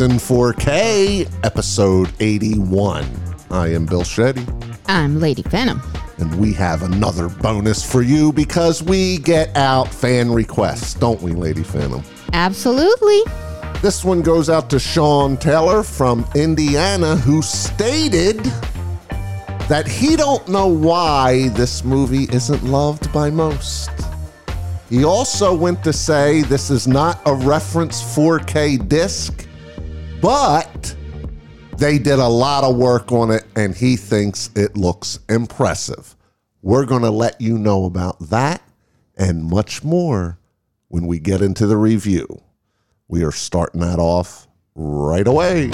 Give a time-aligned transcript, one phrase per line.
[0.00, 3.04] In 4K, episode 81.
[3.50, 4.46] I am Bill Shetty,
[4.86, 5.82] I'm Lady Phantom.
[6.18, 11.32] and we have another bonus for you because we get out fan requests, don't we,
[11.32, 12.04] Lady Phantom?
[12.32, 13.22] Absolutely.
[13.82, 18.38] This one goes out to Sean Taylor from Indiana, who stated
[19.68, 23.90] that he don't know why this movie isn't loved by most.
[24.88, 29.47] He also went to say this is not a reference 4K disc,
[30.20, 30.94] but
[31.76, 36.16] they did a lot of work on it and he thinks it looks impressive.
[36.62, 38.62] We're going to let you know about that
[39.16, 40.38] and much more
[40.88, 42.42] when we get into the review.
[43.06, 45.70] We are starting that off right away.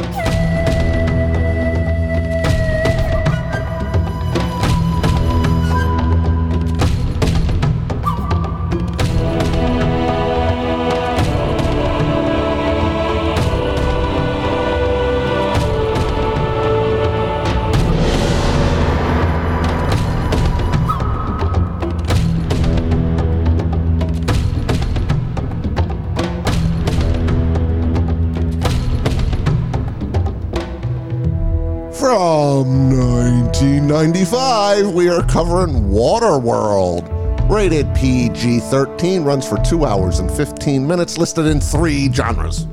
[32.05, 37.09] From 1995, we are covering Waterworld.
[37.49, 42.67] Rated PG 13, runs for 2 hours and 15 minutes, listed in three genres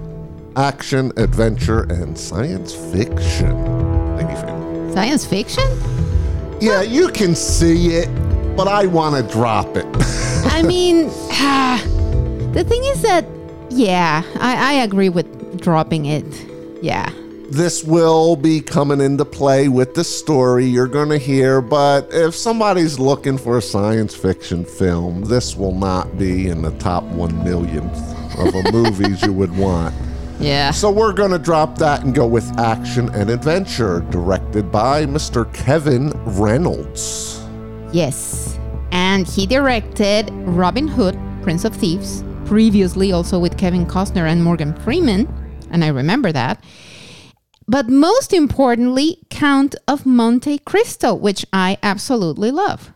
[0.58, 3.56] action, adventure, and science fiction.
[4.94, 5.64] Science fiction?
[6.60, 8.10] Yeah, you can see it,
[8.58, 9.86] but I want to drop it.
[10.52, 11.82] I mean, ah,
[12.52, 13.24] the thing is that,
[13.70, 16.26] yeah, I, I agree with dropping it.
[16.84, 17.10] Yeah.
[17.52, 22.34] This will be coming into play with the story you're going to hear, but if
[22.34, 27.44] somebody's looking for a science fiction film, this will not be in the top one
[27.44, 27.98] millionth
[28.40, 29.94] of the movies you would want.
[30.40, 30.72] Yeah.
[30.72, 35.54] So we're going to drop that and go with action and adventure, directed by Mr.
[35.54, 37.46] Kevin Reynolds.
[37.92, 38.58] Yes.
[38.94, 44.74] And he directed Robin Hood, Prince of Thieves, previously also with Kevin Costner and Morgan
[44.84, 45.28] Freeman.
[45.70, 46.64] And I remember that.
[47.72, 52.92] But most importantly, Count of Monte Cristo, which I absolutely love.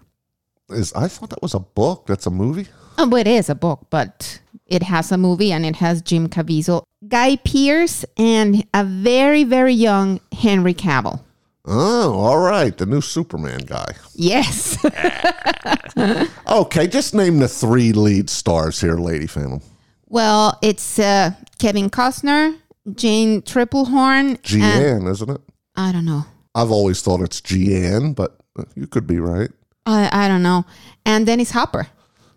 [0.69, 2.07] Is I thought that was a book.
[2.07, 2.67] That's a movie.
[2.97, 6.83] Oh, it is a book, but it has a movie and it has Jim Caviezel,
[7.07, 11.21] Guy Pearce, and a very, very young Henry Cavill.
[11.63, 13.93] Oh, all right, the new Superman guy.
[14.13, 14.77] Yes.
[16.47, 19.61] Okay, just name the three lead stars here, Lady Phantom.
[20.07, 22.57] well, it's uh, Kevin Costner,
[22.93, 24.29] Jane Tripplehorn.
[24.29, 25.41] and- Jeanne, isn't it?
[25.75, 26.25] I don't know.
[26.53, 28.37] I've always thought it's Jeanne, but
[28.75, 29.49] you could be right.
[29.85, 30.65] I, I don't know.
[31.05, 31.87] And Dennis Hopper,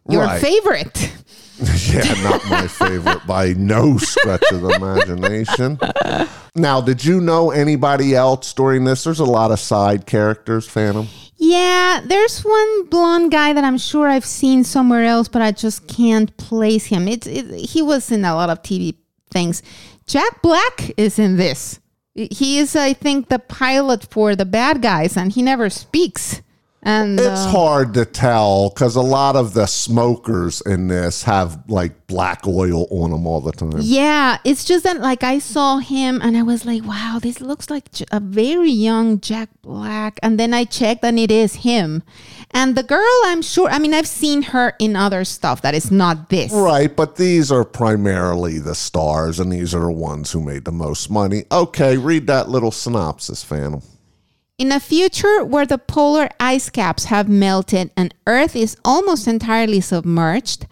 [0.08, 0.41] your Right.
[0.41, 1.12] favorite.
[1.92, 5.78] yeah, not my favorite by no stretch of the imagination.
[6.54, 9.04] Now, did you know anybody else during this?
[9.04, 11.06] There's a lot of side characters, Phantom.
[11.37, 15.87] Yeah, there's one blonde guy that I'm sure I've seen somewhere else, but I just
[15.87, 17.06] can't place him.
[17.06, 18.97] It's it, he was in a lot of TV
[19.31, 19.62] things.
[20.08, 21.80] Jack Black is in this.
[22.14, 26.41] He is, I think, the pilot for the bad guys, and he never speaks.
[26.83, 31.69] And It's uh, hard to tell because a lot of the smokers in this have
[31.69, 33.72] like black oil on them all the time.
[33.81, 37.69] yeah, it's just that like I saw him and I was like, wow, this looks
[37.69, 40.21] like a very young Jack Black.
[40.22, 42.03] And then I checked and it is him.
[42.53, 45.91] And the girl, I'm sure, I mean, I've seen her in other stuff that is
[45.91, 46.50] not this.
[46.53, 50.72] Right, but these are primarily the stars, and these are the ones who made the
[50.72, 51.44] most money.
[51.53, 53.83] Okay, read that little synopsis, Phantom.
[54.58, 59.81] In a future where the polar ice caps have melted and Earth is almost entirely
[59.81, 60.66] submerged,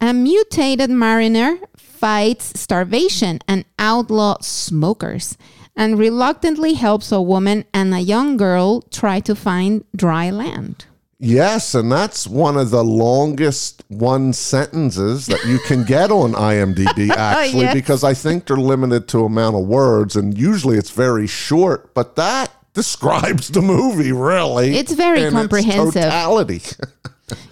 [0.00, 5.36] a mutated mariner fights starvation and outlaw smokers
[5.74, 10.84] and reluctantly helps a woman and a young girl try to find dry land.
[11.18, 17.10] Yes, and that's one of the longest one sentences that you can get on IMDb,
[17.10, 17.74] oh, actually, Yes.
[17.74, 21.94] because I think they're limited to amount of words, and usually it's very short.
[21.94, 24.76] But that describes the movie, really.
[24.76, 26.02] It's very in its comprehensive.
[26.02, 26.62] totality.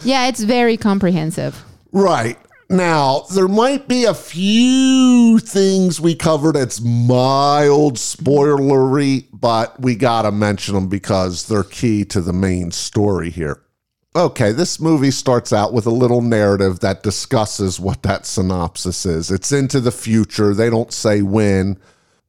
[0.02, 1.64] Yeah, it's very comprehensive.
[1.90, 2.38] Right.
[2.69, 10.22] Now, there might be a few things we covered that's mild spoilery, but we got
[10.22, 13.62] to mention them because they're key to the main story here.
[14.14, 19.31] Okay, this movie starts out with a little narrative that discusses what that synopsis is.
[19.31, 20.52] It's into the future.
[20.52, 21.78] They don't say when,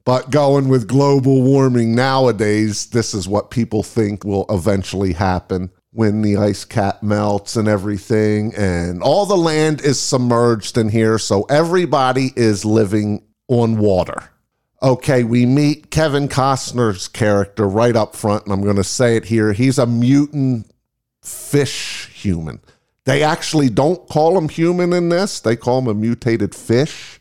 [0.04, 6.22] but going with global warming nowadays, this is what people think will eventually happen when
[6.22, 8.54] the ice cap melts and everything.
[8.56, 11.18] And all the land is submerged in here.
[11.18, 14.30] So everybody is living on water.
[14.82, 19.26] Okay, we meet Kevin Costner's character right up front, and I'm going to say it
[19.26, 19.52] here.
[19.52, 20.72] He's a mutant
[21.22, 22.60] fish human.
[23.04, 27.20] They actually don't call him human in this, they call him a mutated fish.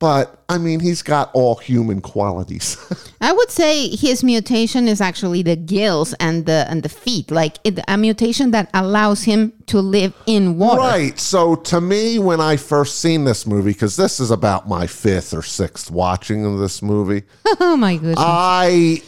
[0.00, 2.78] But I mean, he's got all human qualities.
[3.20, 7.58] I would say his mutation is actually the gills and the and the feet, like
[7.64, 10.80] it, a mutation that allows him to live in water.
[10.80, 11.20] Right.
[11.20, 15.34] So to me, when I first seen this movie, because this is about my fifth
[15.34, 17.24] or sixth watching of this movie,
[17.60, 18.16] oh my goodness!
[18.18, 19.02] I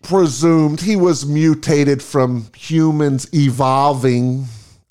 [0.00, 4.46] presumed he was mutated from humans evolving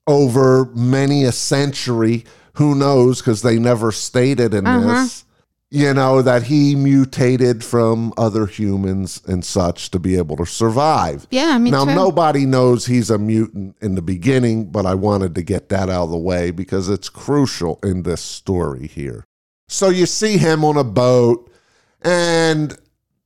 [0.05, 2.25] over many a century.
[2.53, 3.19] Who knows?
[3.19, 5.03] Because they never stated in uh-huh.
[5.03, 5.25] this.
[5.71, 11.27] You know, that he mutated from other humans and such to be able to survive.
[11.29, 11.93] Yeah, me now, too.
[11.93, 16.05] nobody knows he's a mutant in the beginning, but I wanted to get that out
[16.05, 19.25] of the way because it's crucial in this story here.
[19.67, 21.51] So you see him on a boat,
[22.01, 22.75] and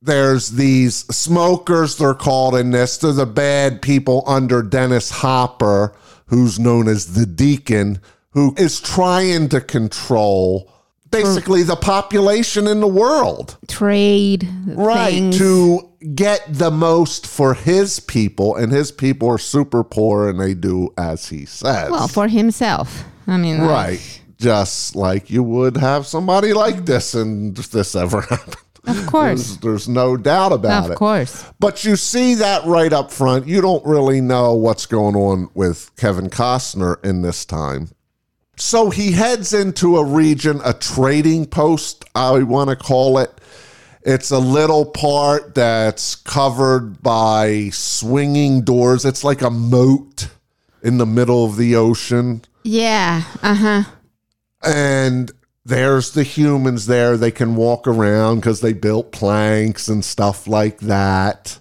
[0.02, 2.98] there's these smokers, they're called in this.
[2.98, 8.02] They're the bad people under Dennis Hopper, who's known as the Deacon,
[8.32, 10.70] who is trying to control
[11.14, 13.56] basically the population in the world.
[13.68, 15.38] Trade right things.
[15.38, 20.54] to get the most for his people and his people are super poor and they
[20.54, 21.90] do as he says.
[21.90, 23.04] Well for himself.
[23.26, 27.94] I mean, like, right just like you would have somebody like this and if this
[27.94, 28.56] ever happened.
[28.86, 30.92] Of course, there's, there's no doubt about of it.
[30.92, 31.50] Of course.
[31.58, 33.46] but you see that right up front.
[33.46, 37.88] You don't really know what's going on with kevin costner in this time
[38.56, 43.30] so he heads into a region, a trading post, I want to call it.
[44.02, 49.04] It's a little part that's covered by swinging doors.
[49.04, 50.28] It's like a moat
[50.82, 52.42] in the middle of the ocean.
[52.62, 53.22] Yeah.
[53.42, 53.82] Uh huh.
[54.62, 55.32] And
[55.64, 57.16] there's the humans there.
[57.16, 61.58] They can walk around because they built planks and stuff like that.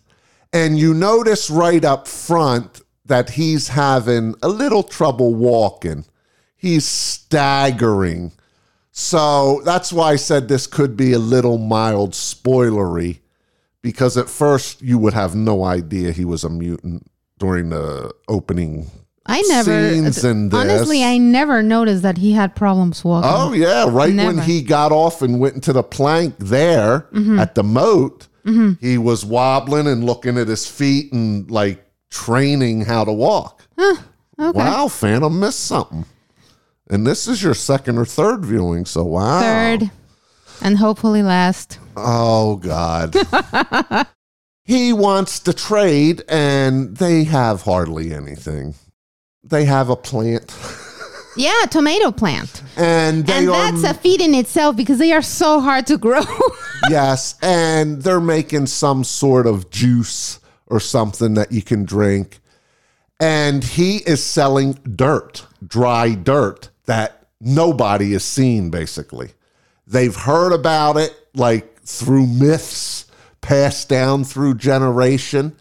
[0.51, 6.05] And you notice right up front that he's having a little trouble walking
[6.63, 8.31] he's staggering.
[8.91, 13.19] So that's why I said this could be a little mild spoilery
[13.81, 17.05] because at first you would have no idea he was a mutant
[17.37, 18.89] during the opening.
[19.25, 19.89] I never.
[19.89, 20.59] Scenes in this.
[20.59, 23.29] Honestly, I never noticed that he had problems walking.
[23.31, 27.39] Oh yeah, right when he got off and went into the plank there mm-hmm.
[27.39, 28.73] at the moat, mm-hmm.
[28.85, 33.67] he was wobbling and looking at his feet and like training how to walk.
[34.37, 36.05] Wow, Phantom missed something.
[36.89, 39.41] And this is your second or third viewing, so wow.
[39.41, 39.91] Third,
[40.61, 41.79] and hopefully last.
[41.95, 43.15] Oh God.
[44.65, 48.75] he wants to trade, and they have hardly anything.
[49.43, 50.55] They have a plant,
[51.35, 52.61] Yeah, tomato plant.
[52.77, 55.97] and they and are that's a feat in itself because they are so hard to
[55.97, 56.23] grow.
[56.89, 62.39] yes, and they're making some sort of juice or something that you can drink.
[63.19, 69.31] And he is selling dirt, dry dirt that nobody has seen, basically.
[69.85, 73.05] They've heard about it like through myths
[73.41, 75.55] passed down through generation.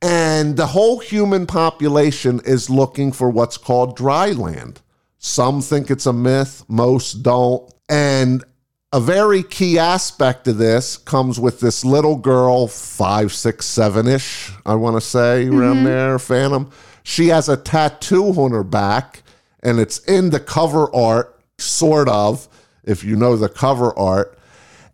[0.00, 4.80] And the whole human population is looking for what's called dry land.
[5.18, 7.72] Some think it's a myth, most don't.
[7.88, 8.44] And
[8.92, 14.52] a very key aspect of this comes with this little girl, five, six, seven ish,
[14.64, 15.84] I want to say, around mm-hmm.
[15.84, 16.70] there, Phantom.
[17.02, 19.22] She has a tattoo on her back,
[19.62, 22.48] and it's in the cover art, sort of,
[22.84, 24.38] if you know the cover art.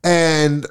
[0.02, 0.66] And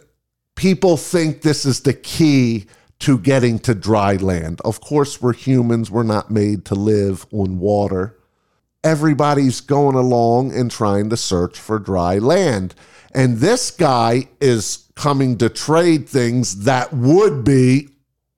[0.55, 2.65] people think this is the key
[2.99, 4.61] to getting to dry land.
[4.63, 8.17] Of course, we're humans, we're not made to live on water.
[8.83, 12.75] Everybody's going along and trying to search for dry land.
[13.13, 17.89] And this guy is coming to trade things that would be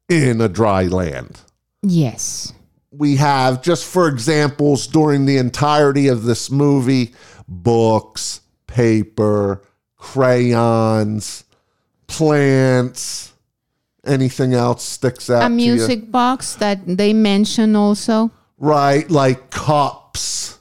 [0.10, 1.42] in a dry land.
[1.82, 2.54] yes.
[2.98, 7.14] We have, just for examples, during the entirety of this movie,
[7.48, 9.62] books, paper,
[9.98, 11.44] crayons,
[12.08, 13.34] plants,
[14.06, 18.32] anything else sticks out A music box that they mention also.
[18.58, 20.60] right like cups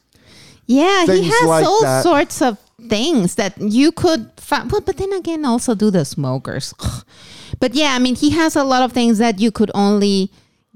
[0.67, 2.03] Yeah, he has like all that.
[2.03, 4.71] sorts of things that you could find.
[4.71, 6.75] But, but then again, also do the smokers.
[7.61, 10.31] but yeah, I mean, he has a lot of things that you could only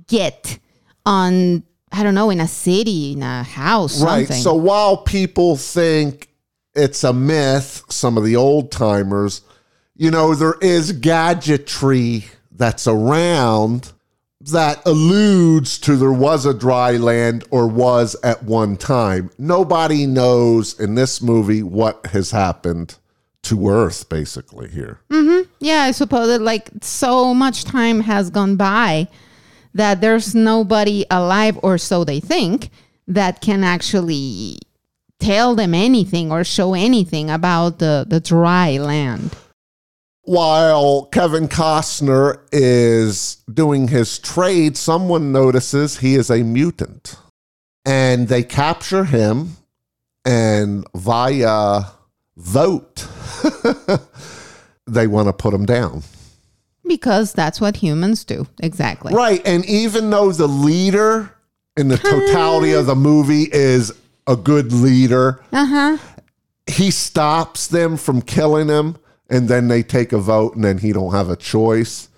[0.06, 0.58] get
[1.08, 4.42] on, I don't know, in a city, in a house, right something.
[4.42, 6.28] so while people think
[6.74, 9.40] it's a myth some of the old timers
[9.96, 13.92] you know there is gadgetry that's around
[14.40, 20.78] that alludes to there was a dry land or was at one time nobody knows
[20.78, 22.96] in this movie what has happened
[23.42, 25.00] to Earth, basically, here.
[25.10, 25.48] Mm-hmm.
[25.60, 29.08] Yeah, I suppose that like so much time has gone by
[29.74, 32.70] that there's nobody alive, or so they think,
[33.06, 34.58] that can actually
[35.18, 39.34] tell them anything or show anything about the, the dry land.
[40.22, 47.16] While Kevin Costner is doing his trade, someone notices he is a mutant.
[47.86, 49.56] And they capture him
[50.26, 51.84] and via
[52.36, 53.08] vote,
[54.86, 56.02] they want to put him down.
[56.88, 58.46] Because that's what humans do.
[58.60, 59.14] Exactly.
[59.14, 59.40] Right.
[59.46, 61.32] And even though the leader
[61.76, 63.92] in the totality of the movie is
[64.26, 65.98] a good leader, Uh huh.
[66.66, 68.96] he stops them from killing him
[69.30, 72.08] and then they take a vote and then he don't have a choice.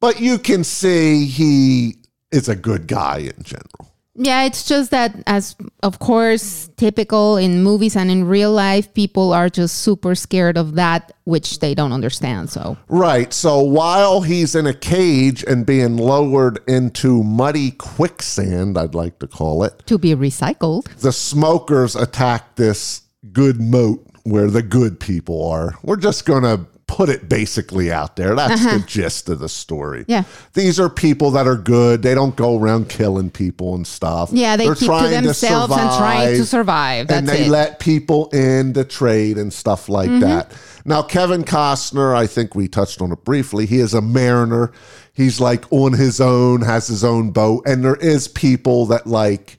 [0.00, 1.96] But you can see he
[2.32, 3.92] is a good guy in general.
[4.20, 9.32] Yeah, it's just that, as of course, typical in movies and in real life, people
[9.32, 12.50] are just super scared of that, which they don't understand.
[12.50, 13.32] So, Right.
[13.32, 19.28] So while he's in a cage and being lowered into muddy quicksand, I'd like to
[19.28, 20.86] call it, to be recycled.
[20.98, 25.74] the smokers attack this good moat where the good people are.
[25.84, 28.34] We're just going to put it basically out there.
[28.34, 30.00] That's the gist of the story.
[30.00, 30.06] Uh-huh.
[30.08, 30.24] Yeah.
[30.54, 32.02] These are people that are good.
[32.02, 34.30] They don't go around killing people and stuff.
[34.32, 37.06] Yeah, they They're keep to trying themselves and trying to survive, survive.
[37.08, 37.42] That's and they it.
[37.42, 37.50] Mm-hmm.
[37.52, 40.52] let people in to trade and stuff like that.
[40.84, 43.66] Now, Kevin Costner, I think we touched on it briefly.
[43.66, 44.72] He is a mariner.
[45.12, 49.58] He's like on his own, has his own boat, and there is people that like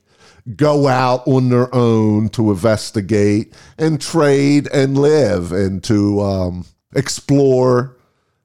[0.56, 7.96] go out on their own to investigate and trade and live and to um, explore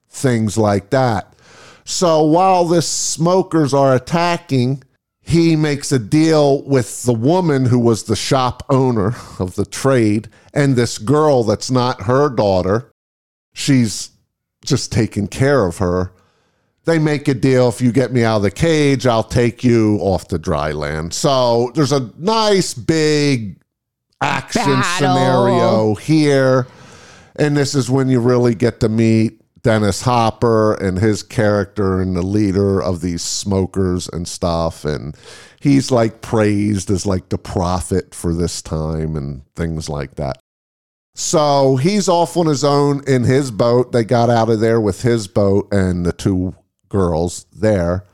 [0.08, 1.34] things like that.
[1.84, 4.82] So while the smokers are attacking,
[5.20, 10.28] he makes a deal with the woman who was the shop owner of the trade
[10.54, 12.90] and this girl that's not her daughter.
[13.52, 14.10] She's
[14.64, 16.12] just taking care of her.
[16.84, 19.98] They make a deal if you get me out of the cage, I'll take you
[20.00, 21.12] off the dry land.
[21.12, 23.60] So there's a nice big
[24.20, 25.08] action Battle.
[25.08, 26.68] scenario here.
[27.38, 32.16] And this is when you really get to meet Dennis Hopper and his character and
[32.16, 34.84] the leader of these smokers and stuff.
[34.84, 35.16] And
[35.60, 40.38] he's like praised as like the prophet for this time and things like that.
[41.14, 43.92] So he's off on his own in his boat.
[43.92, 46.54] They got out of there with his boat and the two
[46.88, 48.04] girls there.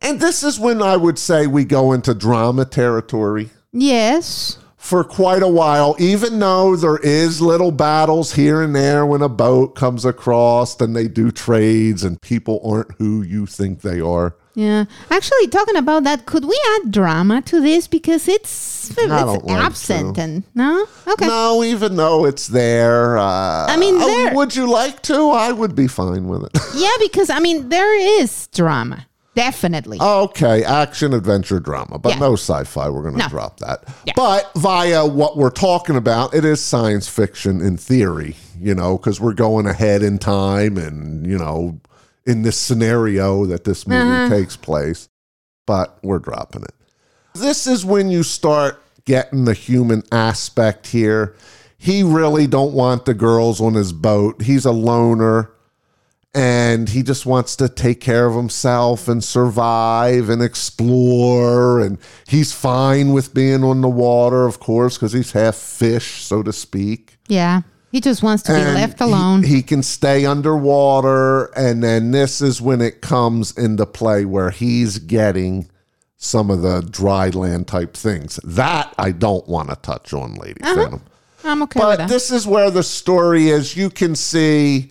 [0.00, 4.58] And this is when I would say we go into drama territory yes.
[4.86, 9.28] For quite a while, even though there is little battles here and there when a
[9.28, 14.36] boat comes across and they do trades and people aren't who you think they are.
[14.54, 14.84] Yeah.
[15.10, 20.20] Actually, talking about that, could we add drama to this because it's it's absent to.
[20.22, 20.86] and no?
[21.08, 21.26] Okay.
[21.26, 23.18] No, even though it's there.
[23.18, 25.30] Uh, I mean, there- would you like to?
[25.30, 26.52] I would be fine with it.
[26.76, 29.06] Yeah, because I mean, there is drama.
[29.36, 29.98] Definitely.
[30.00, 32.18] Okay, action, adventure, drama, but Yeah.
[32.20, 32.88] no sci fi.
[32.88, 33.28] We're going to No.
[33.28, 33.84] drop that.
[34.06, 34.14] Yeah.
[34.16, 39.20] But via what we're talking about, it is science fiction in theory, you know, because
[39.20, 41.78] we're going ahead in time and, you know,
[42.26, 44.28] in this scenario that this movie Uh-huh.
[44.30, 45.08] takes place.
[45.66, 46.74] But we're dropping it.
[47.34, 51.34] This is when you start getting the human aspect here.
[51.76, 54.40] He really don't want the girls on his boat.
[54.42, 55.50] He's a loner
[56.36, 61.96] and he just wants to take care of himself and survive and explore and
[62.28, 66.52] he's fine with being on the water of course because he's half fish so to
[66.52, 67.62] speak yeah.
[67.90, 69.42] He just wants to be left alone.
[69.42, 74.98] he, can stay underwater and then this is when it comes into play where he's
[74.98, 75.70] getting
[76.18, 80.60] some of the dry land type things that i don't want to touch on lady
[80.62, 80.74] uh-huh.
[80.74, 81.02] Phantom.
[81.44, 83.76] I'm okay with But this is where the story is.
[83.76, 84.90] You can see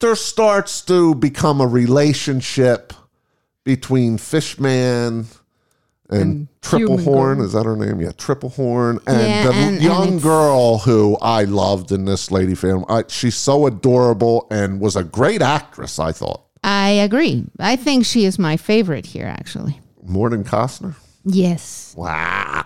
[0.00, 2.92] there starts to become a relationship
[3.64, 5.26] between Fishman
[6.08, 7.36] and, Triple human Horn.
[7.38, 7.46] girl.
[7.46, 8.00] Is that her name?
[8.00, 9.00] Yeah, Tripplehorn.
[9.06, 12.84] And Yeah, the and- and young it's- girl who I loved in this lady film.
[12.88, 16.42] I, she's so adorable and was a great actress, I thought.
[16.62, 17.44] I agree.
[17.58, 19.80] I think she is my favorite here, actually.
[20.04, 20.94] More than Costner?
[21.24, 21.94] Yes.
[21.96, 22.64] Wow.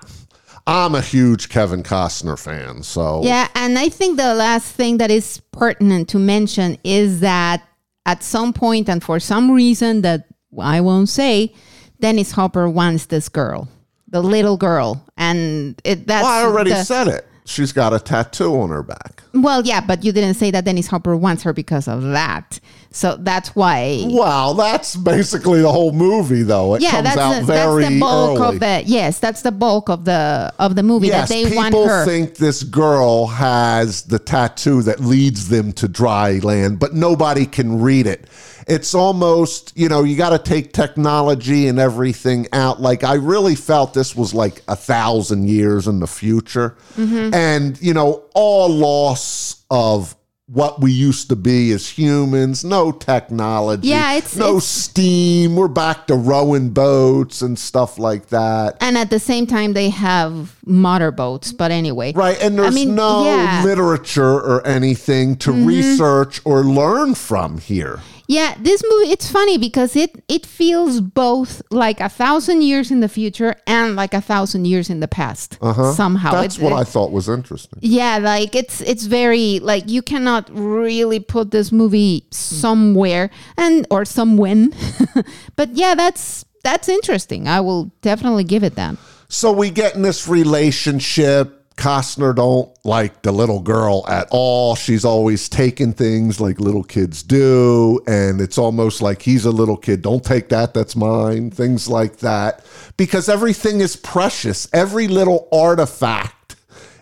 [0.66, 2.82] I'm a huge Kevin Costner fan.
[2.82, 7.62] So Yeah, and I think the last thing that is pertinent to mention is that
[8.06, 10.26] at some point and for some reason that
[10.60, 11.54] I won't say,
[12.00, 13.68] Dennis Hopper wants this girl,
[14.08, 17.26] the little girl, and it that's Well, I already the- said it.
[17.50, 19.24] She's got a tattoo on her back.
[19.34, 22.60] Well, yeah, but you didn't say that Dennis Hopper wants her because of that.
[22.92, 24.04] So that's why.
[24.06, 26.76] Wow, that's basically the whole movie, though.
[26.76, 28.54] It Yeah, comes that's out the, very that's the bulk early.
[28.54, 31.74] of the yes, that's the bulk of the of the movie yes, that they want
[31.74, 37.46] people think this girl has the tattoo that leads them to dry land, but nobody
[37.46, 38.28] can read it.
[38.70, 42.80] It's almost, you know, you got to take technology and everything out.
[42.80, 46.76] Like, I really felt this was like a thousand years in the future.
[46.96, 47.34] Mm-hmm.
[47.34, 50.14] And, you know, all loss of
[50.46, 55.54] what we used to be as humans, no technology, Yeah, it's- no it's- steam.
[55.54, 58.76] We're back to rowing boats and stuff like that.
[58.80, 61.52] and at the same time, they have motor boats.
[61.52, 63.58] But anyway, Right, and there's mean, no yeah.
[63.58, 63.66] Mm-hmm.
[63.68, 68.00] literature or anything to research or learn from here.
[68.30, 73.00] Yeah, this movie it's funny because it it feels both like a thousand years in
[73.00, 75.58] the future and like a thousand years in the past.
[75.60, 76.40] Somehow, Uh-huh.
[76.42, 77.80] That's It- what I thought was interesting.
[77.82, 84.04] Yeah, like it's it's very like you cannot really put this movie somewhere and or
[84.04, 84.74] some somewhen.
[85.56, 87.48] but yeah, that's that's interesting.
[87.48, 88.94] I will definitely give it that.
[89.28, 91.59] So we get in this relationship.
[91.80, 94.74] Costner don't like the little girl at all.
[94.76, 99.78] She's always taking things like little kids do, and it's almost like he's a little
[99.78, 100.02] kid.
[100.02, 101.50] Don't take that, that's mine.
[101.50, 102.64] Things like that.
[102.98, 104.68] Because everything is precious.
[104.74, 106.56] Every little artifact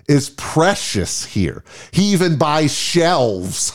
[0.07, 1.65] is precious here.
[1.91, 3.73] He even buys shelves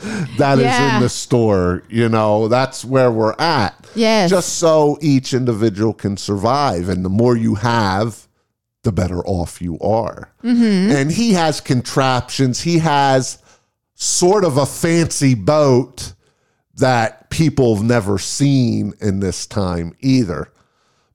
[0.38, 0.96] that is Yeah.
[0.96, 1.84] in the store.
[1.88, 3.76] You know, that's where we're at.
[3.94, 4.30] Yes.
[4.30, 6.88] Just so each individual can survive.
[6.88, 8.26] And the more you have,
[8.82, 10.32] the better off you are.
[10.42, 10.90] Mm-hmm.
[10.96, 12.62] And he has contraptions.
[12.62, 13.38] He has
[13.94, 16.14] sort of a fancy boat
[16.76, 20.50] that people have never seen in this time either.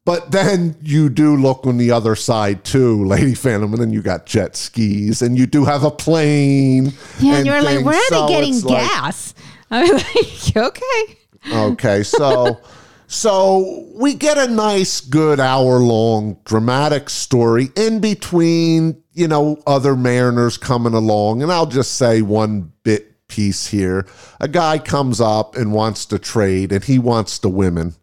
[0.06, 4.04] But then you do look on the other side too, Lady Phantom, and then you
[4.04, 6.94] got jet skis, and you do have a plane.
[7.20, 9.34] Yeah, and you're like, where are So they getting it's like- gas?
[9.72, 11.18] I'm like, okay.
[11.52, 12.60] Okay, so
[13.08, 19.96] so we get a nice good hour long dramatic story in between, you know, other
[19.96, 24.06] mariners coming along and I'll just say one bit piece here.
[24.40, 27.96] A guy comes up and wants to trade and he wants the women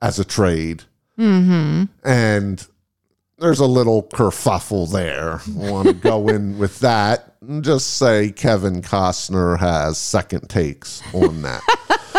[0.00, 0.84] as a trade.
[1.18, 1.84] Mm-hmm.
[2.04, 2.66] And
[3.38, 5.40] there's a little kerfuffle there.
[5.64, 11.02] I want to go in with that and just say Kevin Costner has second takes
[11.14, 11.62] on that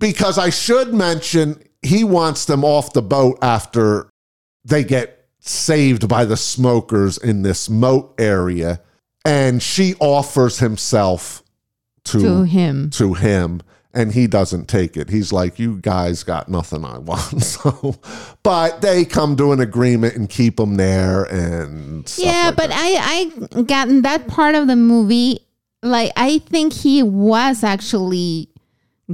[0.00, 4.10] because I should mention he wants them off the boat after
[4.64, 8.80] they get saved by the smokers in this moat area
[9.24, 11.42] and she offers himself
[12.04, 12.90] to To him.
[12.90, 13.60] to him
[13.92, 15.10] and he doesn't take it.
[15.10, 17.96] He's like, "You guys got nothing I want." So,
[18.44, 22.78] but they come to an agreement and keep him there and Yeah, like but that.
[23.50, 25.40] I I got in that part of the movie.
[25.82, 28.49] Like I think he was actually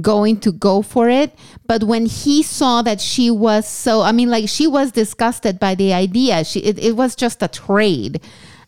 [0.01, 1.33] going to go for it,
[1.65, 5.75] but when he saw that she was so, I mean, like she was disgusted by
[5.75, 6.43] the idea.
[6.43, 8.21] She it, it was just a trade,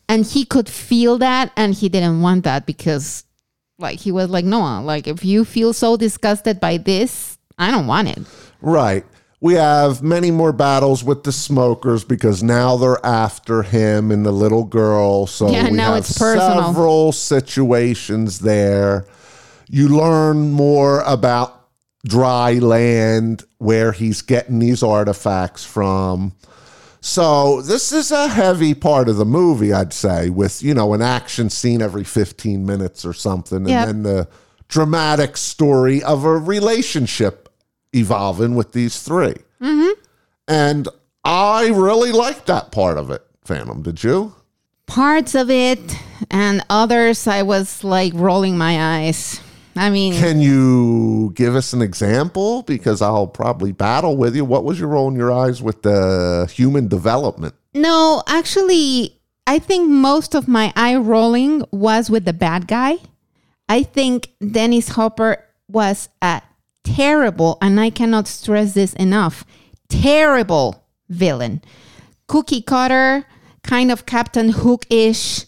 [0.08, 3.26] and he could feel that, and he didn't want that because,
[3.78, 7.88] like, he was like, no, like if you feel so disgusted by this, I don't
[7.88, 8.20] want it.
[8.62, 9.06] Right.
[9.42, 14.34] We have many more battles with the smokers because now they're after him and the
[14.34, 15.28] little girl.
[15.28, 16.66] So Yeah, we now have it's personal.
[16.66, 19.06] several situations there.
[19.70, 21.68] You learn more about
[22.06, 26.34] dry land, where he's getting these artifacts from.
[27.02, 31.02] So this is a heavy part of the movie, I'd say, with you know an
[31.02, 33.86] action scene every 15 minutes or something, and Yep.
[33.86, 34.28] then the
[34.68, 37.50] dramatic story of a relationship
[37.94, 40.00] evolving with these 3 mm-hmm.
[40.48, 40.88] And
[41.24, 43.82] I really liked that part of it, Phantom.
[43.82, 44.36] Did you?
[44.88, 45.80] Parts of it
[46.32, 49.40] and others, I was like rolling my eyes.
[49.80, 52.64] I mean, Can you give us an example?
[52.64, 54.44] Because I'll probably battle with you.
[54.44, 57.56] What was your roll in your eyes with the human development?
[57.74, 62.98] No, actually, I think most of my eye rolling was with the bad guy.
[63.70, 66.42] I think Dennis Hopper was a
[66.84, 69.46] terrible, and I cannot stress this enough,
[69.88, 71.62] terrible villain.
[72.28, 73.24] Cookie cutter,
[73.64, 75.46] kind of Captain Hook ish,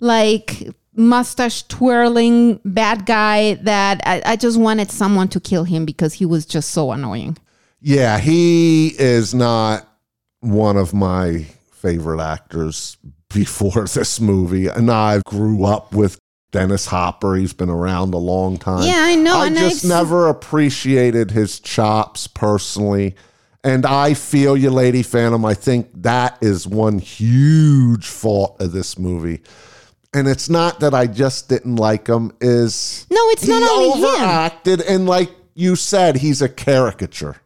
[0.00, 0.68] like
[1.00, 6.26] mustache twirling bad guy that I, I just wanted someone to kill him because he
[6.26, 7.36] was just so annoying.
[7.80, 9.88] Yeah, he is not
[10.40, 12.96] one of my favorite actors
[13.32, 14.66] before this movie.
[14.68, 16.18] And I grew up with
[16.52, 17.36] Dennis Hopper.
[17.36, 18.82] He's been around a long time.
[18.82, 23.14] Yeah, I know, I just I've- never appreciated his chops personally.
[23.62, 25.44] And I feel you, Lady Phantom.
[25.44, 29.42] I think that is one huge fault of this movie.
[30.12, 34.04] And it's not that I just didn't like him, is No, it's not only him.
[34.04, 37.36] overacted and like you said, he's a caricature.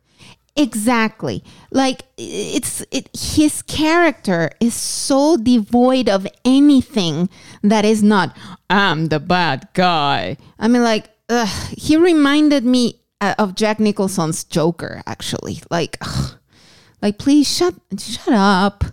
[0.57, 1.43] Exactly.
[1.73, 7.29] Like it's it his character is so devoid of anything
[7.63, 8.37] that is not
[8.71, 10.37] I'm the bad guy.
[10.59, 15.61] I mean like ugh, he reminded me uh, of Jack Nicholson's Joker actually.
[15.71, 16.39] Like ugh,
[17.03, 18.85] like please shut shut up.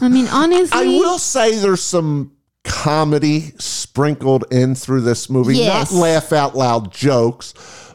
[0.00, 2.32] I mean honestly I will say there's some
[2.64, 5.56] comedy sprinkled in through this movie.
[5.56, 5.92] Yes.
[5.92, 7.54] Not laugh out loud jokes,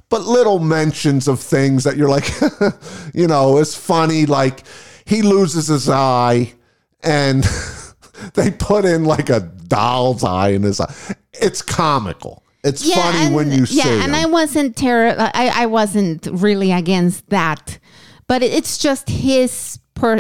[0.10, 2.30] but little mentions of things that you're like,
[3.14, 4.26] you know, it's funny.
[4.26, 4.64] Like
[5.06, 6.54] he loses his eye
[7.04, 7.44] and
[8.36, 10.94] they put in like a doll's eye in his eye.
[11.34, 12.44] It's comical.
[12.64, 14.16] It's funny and- when you yeah, see and him.
[14.16, 15.16] I wasn't terror.
[15.18, 17.80] I, I wasn't really against that,
[18.28, 20.20] but it's just his per.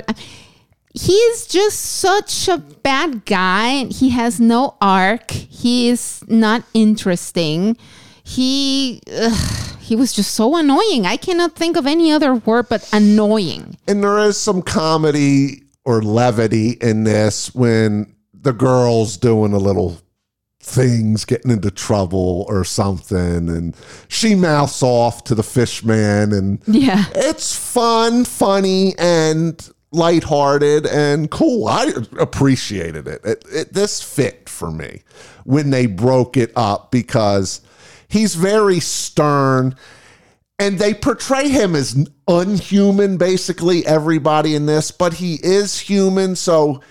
[0.94, 3.86] He is just such a bad guy.
[3.86, 5.32] He has no arc.
[5.32, 7.78] He is not interesting.
[8.24, 11.06] He ugh, he was just so annoying.
[11.06, 13.78] I cannot think of any other word but annoying.
[13.88, 19.98] and there is some comedy or levity in this when the girl's doing a little
[20.62, 23.76] things getting into trouble or something and
[24.10, 27.06] she mouths off to the fish man and Yeah.
[27.16, 33.22] it's fun funny and lighthearted and cool i appreciated it.
[33.26, 35.02] It, it this fit for me
[35.46, 37.62] when they broke it up because
[38.08, 39.76] he's very stern
[40.60, 46.82] and they portray him as unhuman basically everybody in this but he is human so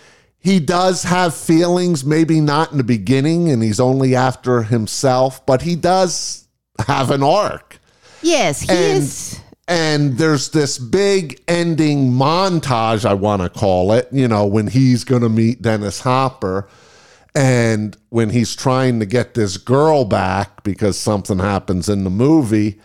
[0.41, 5.63] he does have feelings maybe not in the beginning and he's only after himself but
[5.63, 6.49] he does
[6.89, 7.79] have an arc
[8.23, 9.41] Yes, he and is.
[9.69, 15.05] And there's this big ending montage i want to call it you know when he's
[15.05, 16.67] going to meet dennis hopper
[17.35, 22.81] and when he's trying to get this girl back because something happens in the movie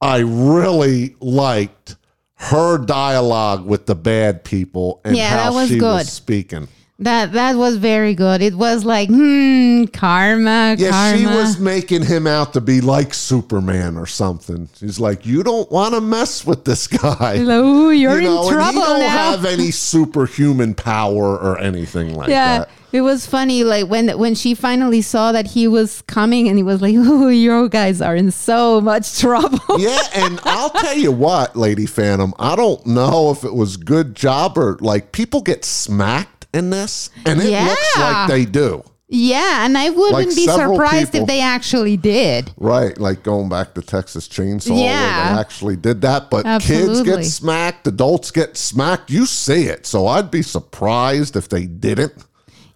[0.00, 1.96] i really liked
[2.34, 5.84] her dialogue with the bad people and Yeah, how that was she good.
[5.92, 6.68] was speaking
[7.00, 8.42] That that was very good.
[8.42, 11.16] It was like, hmm, karma, Yeah, karma.
[11.18, 14.68] she was making him out to be like Superman or something.
[14.74, 17.38] She's like, you don't want to mess with this guy.
[17.46, 19.08] Oh, you're You know, in and trouble he don't now.
[19.30, 22.70] have any superhuman power or anything like yeah, that.
[22.90, 23.62] it was funny.
[23.62, 27.28] Like when when she finally saw that he was coming, and he was like, "Oh,
[27.28, 32.34] you guys are in so much trouble." Yeah, and I'll tell you what, Lady Phantom,
[32.40, 37.10] I don't know if it was good job or like people get smacked in this,
[37.26, 38.82] and it looks like they do.
[39.10, 41.22] Yeah, and I wouldn't Like be surprised people.
[41.22, 42.52] if they actually did.
[42.58, 45.34] Right, like going back to Texas Chainsaw, where Yeah.
[45.34, 46.28] they actually did that.
[46.30, 49.10] But kids get smacked, adults get smacked.
[49.10, 52.12] You see it, so I'd be surprised if they didn't.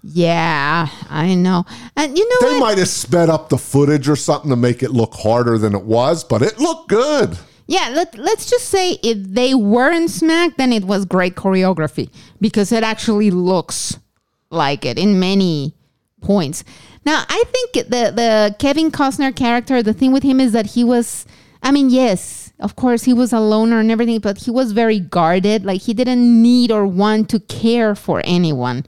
[0.02, 1.64] Yeah, I know.
[1.96, 2.60] And you know They what?
[2.68, 5.84] might have sped up the footage or something to make it look harder than it
[5.84, 7.36] was, but it looked good.
[7.66, 12.72] Yeah, let, let's just say if they weren't smacked, then it was great choreography because
[12.72, 13.98] it actually looks
[14.50, 15.74] like it in many
[16.20, 16.64] points.
[17.04, 20.84] Now, I think the, the Kevin Costner character, the thing with him is that he
[20.84, 21.26] was,
[21.62, 25.00] I mean, yes, of course, he was a loner and everything, but he was very
[25.00, 25.64] guarded.
[25.64, 28.86] Like, he didn't need or want to care for anyone,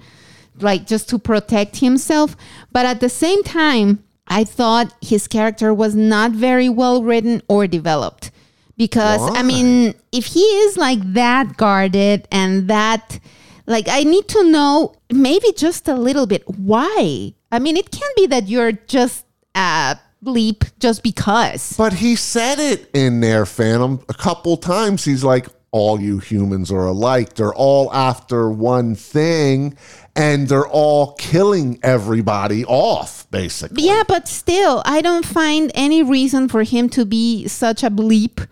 [0.60, 2.36] like, just to protect himself.
[2.70, 7.66] But at the same time, I thought his character was not very well written or
[7.66, 8.30] developed
[8.76, 9.38] because Why?
[9.38, 13.18] I mean, if he is like that guarded and that,
[13.66, 17.34] like, I need to know maybe just a little bit why.
[17.52, 21.74] I mean, it can't be that you're just a bleep just because.
[21.76, 25.04] But he said it in there, Phantom, a couple times.
[25.04, 27.34] He's like, all you humans are alike.
[27.34, 29.76] They're all after one thing
[30.14, 33.82] and they're all killing everybody off, basically.
[33.82, 38.46] Yeah, but still, I don't find any reason for him to be such a bleep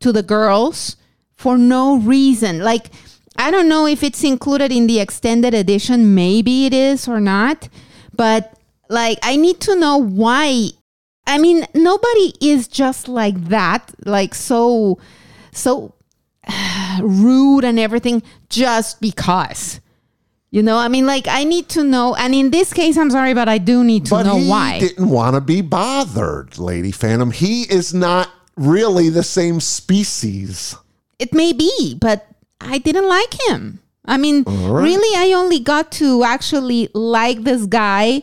[0.00, 0.96] to the girls
[1.36, 2.60] for no reason.
[2.60, 2.86] Like,
[3.36, 6.14] I don't know if it's included in the extended edition.
[6.14, 7.68] Maybe it is or not.
[8.14, 8.54] But,
[8.88, 10.70] like, I need to know why.
[11.26, 13.92] I mean, nobody is just like that.
[14.04, 14.98] Like, so,
[15.52, 15.94] so
[17.00, 19.80] rude and everything just because.
[20.52, 22.16] You know, I mean, like, I need to know.
[22.16, 24.80] And in this case, I'm sorry, but I do need to But know he why.
[24.80, 27.30] didn't want to be bothered, Lady Phantom.
[27.30, 28.28] He is not
[28.60, 30.76] really the same species.
[31.18, 32.26] It may be, but
[32.60, 33.80] I didn't like him.
[34.04, 34.82] I mean, right.
[34.82, 38.22] really, I only got to actually like this guy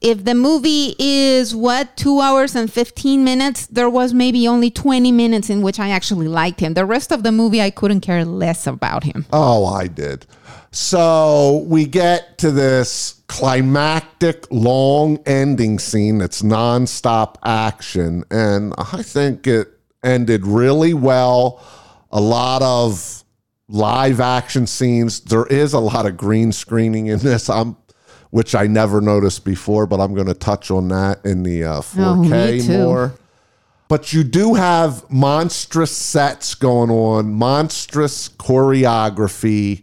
[0.00, 5.12] if the movie is what two hours and 15 minutes there was maybe only 20
[5.12, 8.24] minutes in which i actually liked him the rest of the movie i couldn't care
[8.24, 10.26] less about him Oh, I did.
[10.72, 18.24] So we get to this climactic, long ending scene that's nonstop action.
[18.30, 19.68] And I think it
[20.02, 21.62] ended really well.
[22.10, 23.22] A lot of
[23.68, 25.20] live action scenes.
[25.20, 27.48] There is a lot of green screening in this.
[27.50, 27.76] I'm
[28.30, 31.80] which I never noticed before, but I'm going to touch on that in the uh,
[31.82, 33.14] 4K Oh, more.
[33.88, 39.82] But you do have monstrous sets going on, monstrous choreography,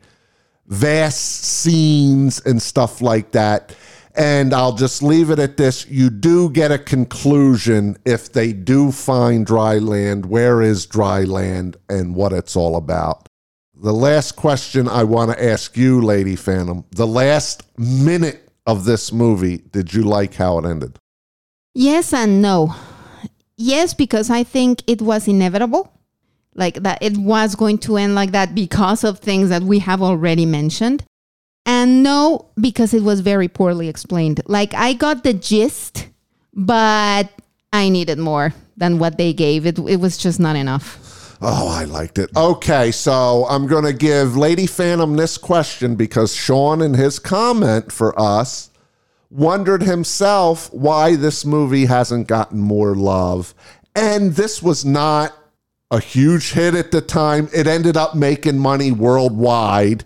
[0.70, 3.76] vast scenes, and stuff like that.
[4.16, 5.88] And I'll just leave it at this.
[5.88, 11.78] You do get a conclusion if they do find dry land, where is dry land
[11.90, 13.28] and what it's all about.
[13.82, 19.14] The last question I want to ask you, Lady Phantom, the last minute of this
[19.14, 21.00] movie, did you like how it ended?
[21.74, 22.76] Yes and no.
[23.56, 25.94] Yes, because I think it was inevitable.
[26.56, 30.02] Like that it was going to end like that because of things that we have
[30.02, 31.04] already mentioned.
[31.66, 34.42] And no, because it was very poorly explained.
[34.46, 36.08] Like I got the gist,
[36.54, 37.30] but
[37.72, 39.66] I needed more than what they gave.
[39.66, 41.38] It, it was just not enough.
[41.42, 42.30] Oh, I liked it.
[42.36, 47.94] Okay, so I'm going to give Lady Phantom this question because Sean, in his comment
[47.94, 48.72] for us,
[49.30, 53.54] wondered himself why this movie hasn't gotten more love.
[53.96, 55.34] And this was not
[55.92, 57.50] a huge hit at the time.
[57.54, 60.04] It ended up making money worldwide.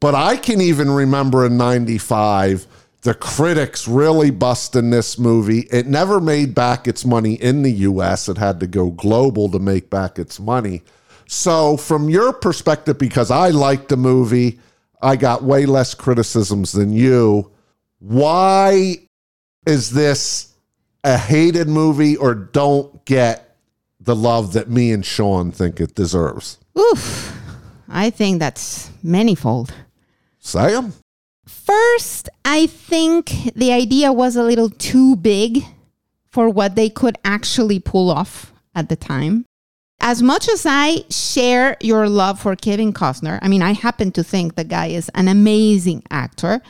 [0.00, 2.66] But I can even remember in 95,
[3.02, 5.60] the critics really busting this movie.
[5.70, 9.58] It never made back its money in the US, it had to go global to
[9.58, 10.82] make back its money.
[11.26, 14.58] So, from your perspective, because I liked the movie,
[15.00, 17.52] I got way less criticisms than you.
[18.00, 18.96] Why
[19.66, 20.54] is this
[21.04, 23.49] a hated movie or don't get
[24.00, 26.58] the love that me and Sean think it deserves?
[26.78, 27.36] Oof.
[27.88, 29.74] I think that's manifold.
[30.38, 30.94] Say 'em.
[31.46, 35.64] First, I think the idea was a little too big
[36.30, 39.44] for what they could actually pull off at the time.
[40.00, 44.24] As much as I share your love for Kevin Costner, I mean, I happen to
[44.24, 46.62] think the guy is an amazing actor.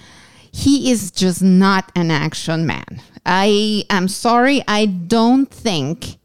[0.51, 3.01] He is just not an action man.
[3.25, 6.17] I am sorry, I don't think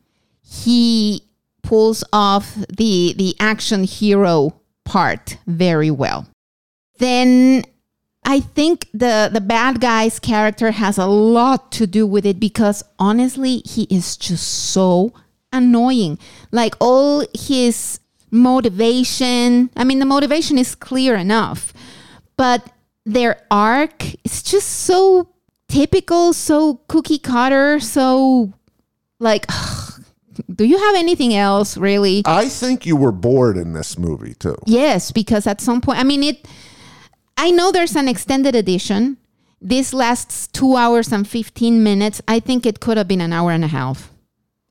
[0.64, 1.22] he
[1.62, 6.28] pulls off the the action hero part very well.
[7.00, 7.64] Then
[8.24, 12.84] I think the the bad guy's character has a lot to do with it because
[13.00, 15.14] honestly, he is just so
[15.52, 16.20] annoying.
[16.52, 18.00] Like all his
[18.32, 21.74] motivation, I mean the motivation is clear enough,
[22.38, 22.72] but
[23.06, 25.30] their arc is just so
[25.68, 28.54] typical, so cookie cutter, so
[29.20, 29.46] like
[30.54, 32.22] do you have anything else really?
[32.26, 34.56] I think you were bored in this movie too.
[34.66, 36.48] Yes, because at some point, I mean, it.
[37.38, 39.18] I know there's an extended edition.
[39.62, 42.22] This lasts two hours and 15 minutes.
[42.28, 44.12] I think it could have been an hour and a half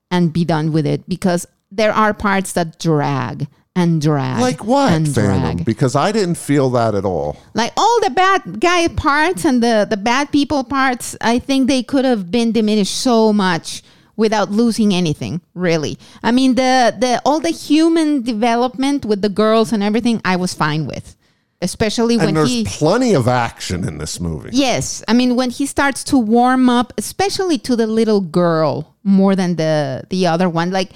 [0.09, 4.39] and be done with it because there are parts that drag and drag.
[4.39, 5.55] Like what, And Phantom?
[5.57, 5.65] drag.
[5.65, 7.37] Because I didn't feel that at all.
[7.53, 11.83] Like all the bad guy parts and the, the bad people parts, I think they
[11.83, 13.83] could have been diminished so much
[14.15, 15.97] without losing anything, really.
[16.23, 20.53] I mean, the, the all the human development with the girls and everything, I was
[20.53, 21.15] fine with.
[21.61, 24.49] Especially when and there's he plenty of action in this movie.
[24.51, 29.35] Yes, I mean when he starts to warm up, especially to the little girl more
[29.35, 30.91] than the the other one, like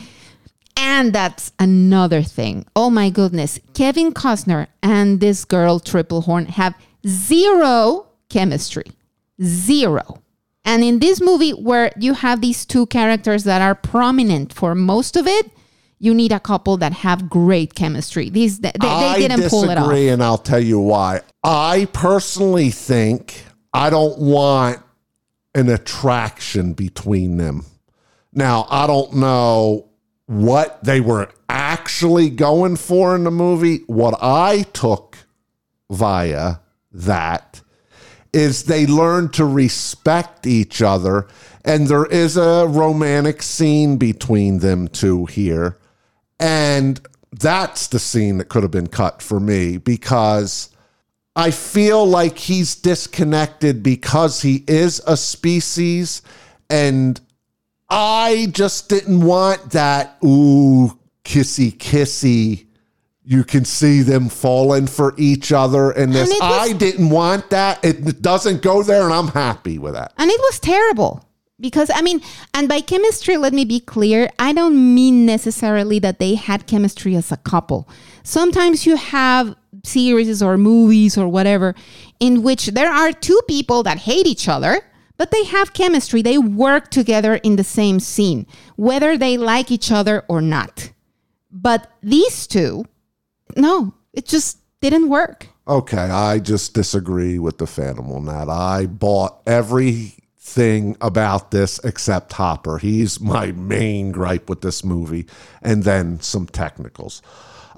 [0.76, 2.66] and that's another thing.
[2.76, 3.60] Oh my goodness.
[3.74, 6.74] Kevin Costner and this girl Tripplehorn have
[7.06, 8.86] zero chemistry.
[9.42, 10.22] Zero.
[10.70, 15.18] And in this movie where you have these two characters that are prominent for most
[15.18, 15.50] of it,
[15.98, 18.30] you need a couple that have great chemistry.
[18.30, 19.90] These they, they didn't pull it off.
[19.90, 21.22] disagree, and I'll tell you why.
[21.44, 24.84] I personally think I don't want
[25.56, 27.66] an attraction between them.
[28.32, 29.90] Now, I don't know
[30.28, 33.80] what they were actually going for in the movie.
[33.88, 35.18] What I took
[35.90, 36.58] via
[36.92, 37.64] that
[38.34, 41.28] is they learn to respect each other
[41.66, 45.78] and there is a romantic scene between them two here.
[46.40, 50.70] And that's the scene that could have been cut for me because
[51.36, 56.22] I feel like he's disconnected because he is a species
[56.70, 57.20] and
[57.90, 62.66] I just didn't want that ooh kissy kissy
[63.24, 66.30] You can see them falling for each other in this.
[66.30, 67.84] And was, I didn't want that.
[67.84, 70.14] It doesn't go there, and I'm happy with that.
[70.18, 71.26] And it was terrible
[71.60, 72.22] because, I mean,
[72.54, 77.16] and by chemistry, let me be clear, I don't mean necessarily that they had chemistry
[77.16, 77.88] as a couple.
[78.24, 81.76] Sometimes you have series or movies or whatever
[82.20, 84.82] in which there are two people that hate each other.
[85.18, 86.22] But they have chemistry.
[86.22, 90.94] They work together in the same scene, whether they like each other or not.
[91.52, 92.86] But these two,
[93.56, 95.48] no, it just didn't work.
[95.68, 98.50] Okay, I just disagree with the Phantom on that.
[98.50, 102.80] I bought everything about this except Hopper.
[102.80, 105.28] He's my main gripe with this movie,
[105.62, 107.22] and then some technicals.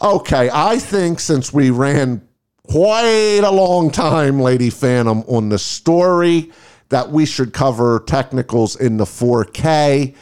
[0.01, 2.27] Okay, I think since we ran
[2.63, 6.51] quite a long time, Lady Phantom, on the story,
[6.89, 10.15] that we should cover technicals in the 4K.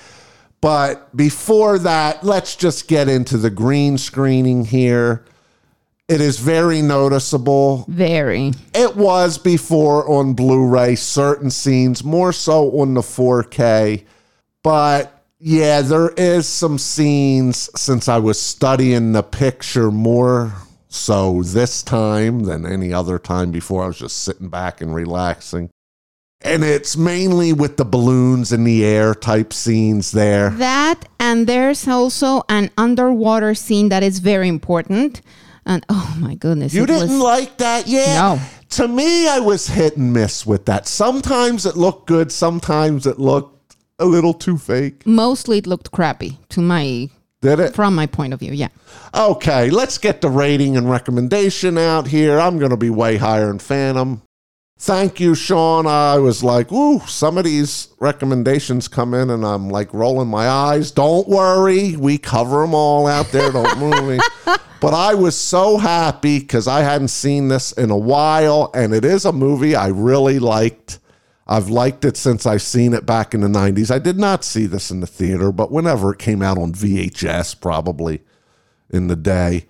[0.62, 5.25] But before that, let's just get into the green screening here.
[6.10, 7.86] It is very noticeable.
[7.88, 8.54] Very.
[8.74, 14.06] It was before on Blu ray, certain scenes, more so on the 4K.
[14.63, 20.54] But yeah, there is some scenes since I was studying the picture more
[20.88, 23.84] so this time than any other time before.
[23.84, 25.69] I was just sitting back and relaxing.
[26.41, 30.50] And it's mainly with the balloons in the air type scenes there.
[30.50, 35.22] That and there's also an underwater scene that is very important.
[35.65, 37.88] And oh my goodness, You didn't was, like that?
[37.88, 38.13] Yeah.
[38.38, 38.39] No.
[38.72, 40.88] To me, I was hit and miss with that.
[40.88, 45.06] Sometimes it looked good, sometimes it looked a little too fake.
[45.06, 47.10] mostly it looked crappy to my
[47.41, 47.76] Did it?
[47.76, 48.54] from my point of view.
[48.54, 48.69] Yeah.
[49.13, 52.39] Okay, let's get the rating and recommendation out here.
[52.39, 54.22] I'm going to be way higher in Phantom.
[54.82, 55.86] Thank you, Sean.
[55.88, 60.48] I was like, ooh, some of these recommendations come in and I'm like rolling my
[60.48, 60.89] eyes.
[60.89, 63.52] Don't worry, we cover them all out there.
[63.52, 64.20] Don't move me.
[64.80, 69.04] But I was so happy because I hadn't seen this in a while and it
[69.04, 71.00] is a movie I really liked.
[71.46, 73.92] I've liked it since I've seen it back in the 90s.
[73.92, 77.60] I did not see this in the theater, but whenever it came out on VHS,
[77.60, 78.22] probably
[78.89, 79.65] in the day.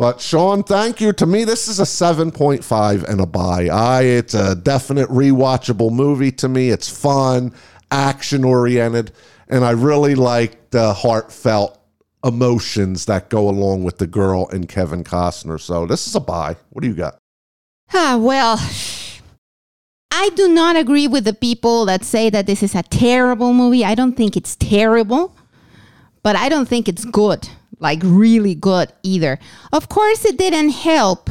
[0.00, 1.12] But Sean, thank you.
[1.12, 3.68] To me, this is a 7.5 and a buy.
[3.68, 6.70] I it's a definite rewatchable movie to me.
[6.70, 7.52] It's fun,
[7.90, 9.12] action oriented,
[9.48, 11.78] and I really like the heartfelt
[12.24, 15.60] emotions that go along with the girl and Kevin Costner.
[15.60, 16.56] So this is a buy.
[16.70, 17.18] What do you got?
[17.92, 18.58] Ah, well,
[20.10, 23.84] I do not agree with the people that say that this is a terrible movie.
[23.84, 25.36] I don't think it's terrible,
[26.22, 29.38] but I don't think it's good, like really good either.
[29.72, 31.30] Of course, it didn't help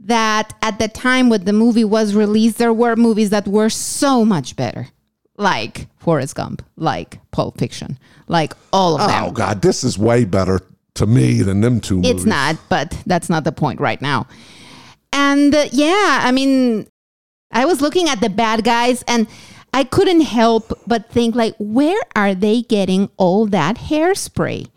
[0.00, 4.24] that at the time when the movie was released, there were movies that were so
[4.24, 4.88] much better,
[5.36, 9.24] like Forrest Gump, like Pulp Fiction, like all of them.
[9.24, 10.60] Oh God, this is way better
[10.94, 12.10] to me than them two movies.
[12.10, 14.26] It's not, but that's not the point right now.
[15.12, 16.86] And uh, yeah, I mean,
[17.50, 19.26] I was looking at the bad guys and
[19.72, 24.68] I couldn't help but think like, where are they getting all that hairspray?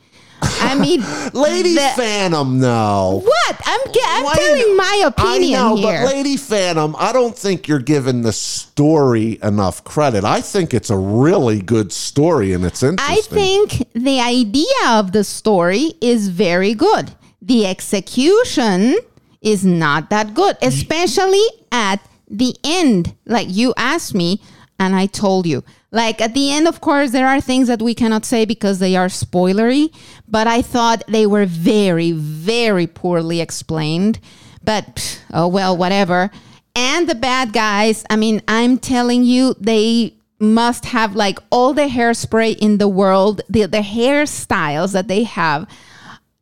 [0.41, 3.21] I mean, Lady the- Phantom, no.
[3.23, 3.61] what?
[3.65, 6.03] I'm ge- I'm Why- telling my opinion I know, here.
[6.05, 10.23] but Lady Phantom, I don't think you're giving the story enough credit.
[10.23, 13.17] I think it's a really good story and it's interesting.
[13.17, 17.11] I think the idea of the story is very good.
[17.41, 18.97] The execution
[19.41, 21.97] is not that good, especially at
[22.29, 23.15] the end.
[23.25, 24.41] Like you asked me,
[24.81, 25.63] and I told you.
[25.91, 28.95] Like at the end, of course, there are things that we cannot say because they
[28.95, 29.93] are spoilery,
[30.27, 34.19] but I thought they were very, very poorly explained.
[34.63, 36.31] But pff, oh well, whatever.
[36.75, 41.87] And the bad guys, I mean, I'm telling you, they must have like all the
[41.87, 45.69] hairspray in the world, the, the hairstyles that they have.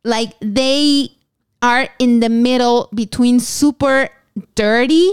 [0.02, 1.10] Like they
[1.60, 4.08] are in the middle between super
[4.54, 5.12] dirty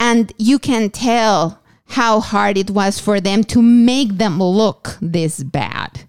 [0.00, 5.42] and you can tell how hard it was for them to make them look this
[5.42, 6.08] bad.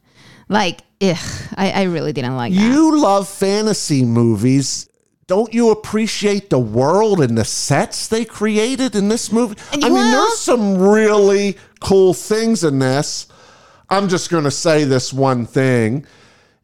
[0.49, 1.17] Like, ugh,
[1.55, 2.59] I, I really didn't like that.
[2.59, 4.89] you love fantasy movies.
[5.27, 9.57] Don't you appreciate the world and the sets they created in this movie?
[9.73, 13.27] I mean, there's some really cool things in this.
[13.89, 16.05] I'm just going to say this one thing.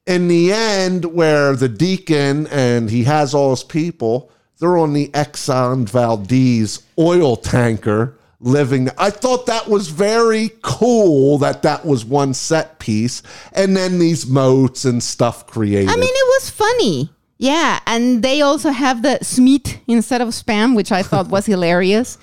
[0.05, 5.09] In the end, where the deacon and he has all his people, they're on the
[5.09, 8.89] Exxon Valdez oil tanker living.
[8.97, 13.23] I thought that was very cool that that was one set piece.
[13.53, 15.89] And then these moats and stuff created.
[15.89, 17.09] I mean, it was funny.
[17.37, 22.17] Yeah, and they also have the Smith instead of spam, which I thought was hilarious.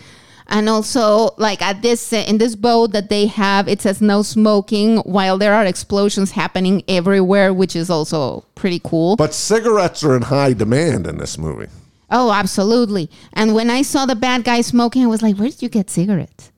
[0.47, 4.99] And also, like at this in this boat that they have, it says no smoking,
[4.99, 9.15] while there are explosions happening everywhere, which is also pretty cool.
[9.15, 11.69] But cigarettes are in high demand in this movie.
[12.11, 13.11] Oh, absolutely.
[13.33, 15.91] And when I saw the bad guy smoking, I was like, where did you get
[15.91, 16.51] cigarettes?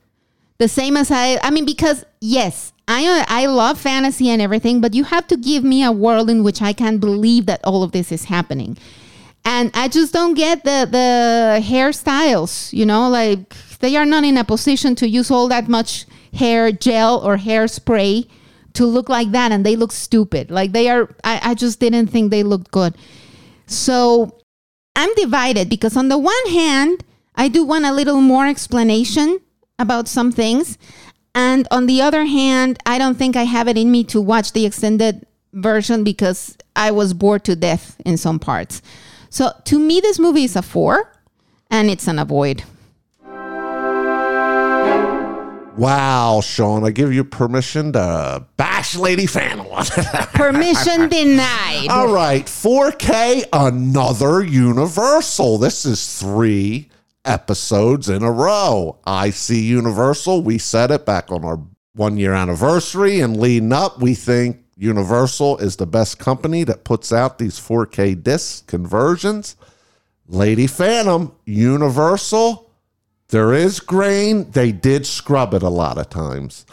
[0.58, 4.80] The same as I, I mean, because yes, I, uh, I love fantasy and everything,
[4.80, 7.82] but you have to give me a world in which I can believe that all
[7.82, 8.78] of this is happening.
[9.44, 14.36] And I just don't get the, the hairstyles, you know, like they are not in
[14.36, 18.28] a position to use all that much hair gel or hairspray
[18.74, 19.52] to look like that.
[19.52, 20.50] And they look stupid.
[20.50, 22.96] Like they are, I, I just didn't think they looked good.
[23.66, 24.41] So
[24.94, 29.40] I'm divided because on the one hand, I do want a little more explanation
[29.78, 30.78] about some things.
[31.34, 34.52] And on the other hand, I don't think I have it in me to watch
[34.52, 38.82] the extended version because I was bored to death in some parts.
[39.30, 41.12] So to me, this movie is a four
[41.70, 42.64] and it's an avoid.
[45.82, 49.66] Wow, Sean, I give you permission to bash Lady Phantom.
[50.32, 51.88] Permission denied.
[51.90, 55.58] All right, 4K, another Universal.
[55.58, 56.88] This is three
[57.24, 59.00] episodes in a row.
[59.04, 60.42] I see Universal.
[60.42, 61.58] We said it back on our
[61.96, 64.00] one year anniversary and leading up.
[64.00, 69.56] We think Universal is the best company that puts out these 4K disc conversions.
[70.28, 72.70] Lady Phantom, Universal,
[73.32, 74.50] there is grain.
[74.50, 76.66] They did scrub it a lot of times.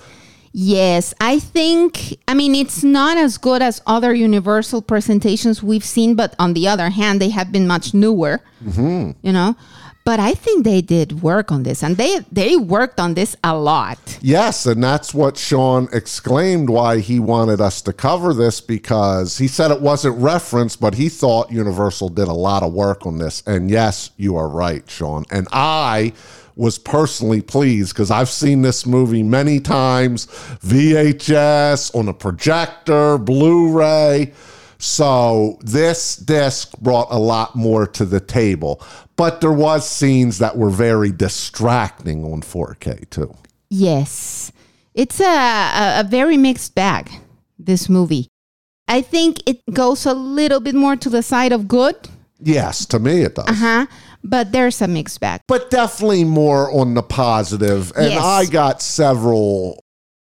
[0.52, 6.16] Yes, I think, I mean, it's not as good as other Universal presentations we've seen,
[6.16, 9.12] but on the other hand, they have been much newer, mm-hmm.
[9.22, 9.56] you know.
[10.04, 13.56] But I think they did work on this, and they they worked on this a
[13.56, 14.00] lot.
[14.22, 19.48] Yes, and that's what Sean exclaimed why he wanted us to cover this because he
[19.48, 23.44] said it wasn't referenced, but he thought Universal did a lot of work on this.
[23.46, 25.26] And yes, you are right, Sean.
[25.30, 26.14] And I
[26.60, 30.26] was personally pleased because I've seen this movie many times
[30.62, 34.34] VHS, on a projector, Blu ray.
[34.78, 38.84] So this disc brought a lot more to the table.
[39.16, 43.34] But there was scenes that were very distracting on 4K too.
[43.70, 44.52] Yes,
[44.94, 47.10] it's a, a, a very mixed bag,
[47.58, 48.28] this movie.
[48.88, 52.10] I think it goes a little bit more to the side of good,
[52.42, 53.48] Yes, to me it does.
[53.48, 53.86] Uh huh?
[54.24, 55.42] But there's a mixed bag.
[55.48, 57.92] but definitely more on the positive.
[57.96, 58.24] And Yes.
[58.24, 59.84] I got several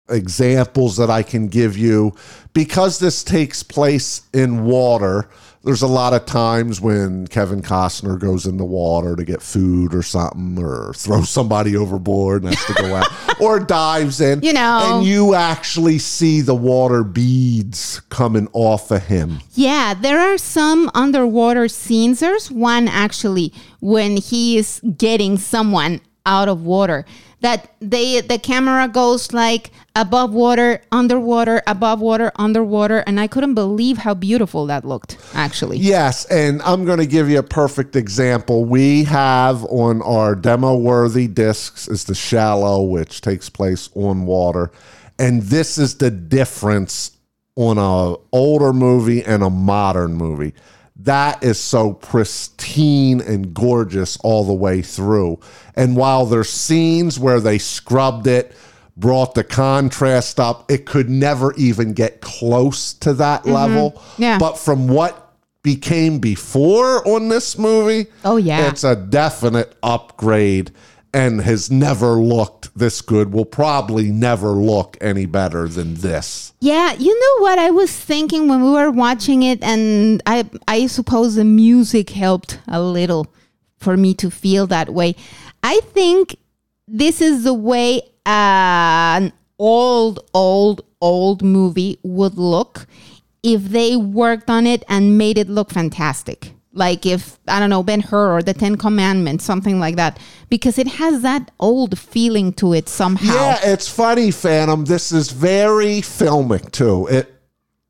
[0.09, 2.13] examples that I can give you
[2.53, 5.29] because this takes place in water.
[5.63, 9.93] There's a lot of times when Kevin Costner goes in the water to get food
[9.93, 13.07] or something, or throws somebody overboard and has to go out,
[13.41, 14.41] or dives in.
[14.41, 14.97] You know.
[14.99, 19.39] and you actually see the water beads coming off of him.
[19.53, 22.19] Yeah, there are some underwater scenes.
[22.19, 27.05] There's one actually when he is getting someone out of water
[27.41, 33.53] that they the camera goes like above water, underwater, above water, underwater, and I couldn't
[33.53, 35.77] believe how beautiful that looked actually.
[35.77, 38.65] Yes, and I'm going to give you a perfect example.
[38.65, 44.71] We have on our demo worthy discs is the shallow, which takes place on water,
[45.19, 47.11] and this is the difference
[47.55, 50.53] on a older movie and a modern movie.
[51.01, 55.39] That is so pristine and gorgeous all the way through.
[55.75, 58.55] And while there's scenes where they scrubbed it,
[58.95, 63.91] brought the contrast up, it could never even get close to that level.
[63.91, 64.21] Mm-hmm.
[64.23, 64.37] Yeah.
[64.39, 68.67] But from what became before on this movie, Oh, yeah.
[68.69, 70.71] it's a definite upgrade
[71.13, 73.33] and has never looked this good.
[73.33, 76.53] Will probably never look any better than this.
[76.59, 80.87] Yeah, you know what I was thinking when we were watching it, and I I
[80.87, 83.27] suppose the music helped a little
[83.77, 85.15] for me to feel that way.
[85.63, 86.37] I think
[86.87, 92.87] this is the way an old, old, old movie would look
[93.43, 96.53] if they worked on it and made it look fantastic.
[96.77, 100.19] Like if I don't know Ben Hur or the Ten Commandments, something like that,
[100.49, 103.33] because it has that old feeling to it somehow.
[103.33, 104.85] Yeah, it's funny, Phantom.
[104.85, 107.07] This is very filmic too.
[107.07, 107.33] It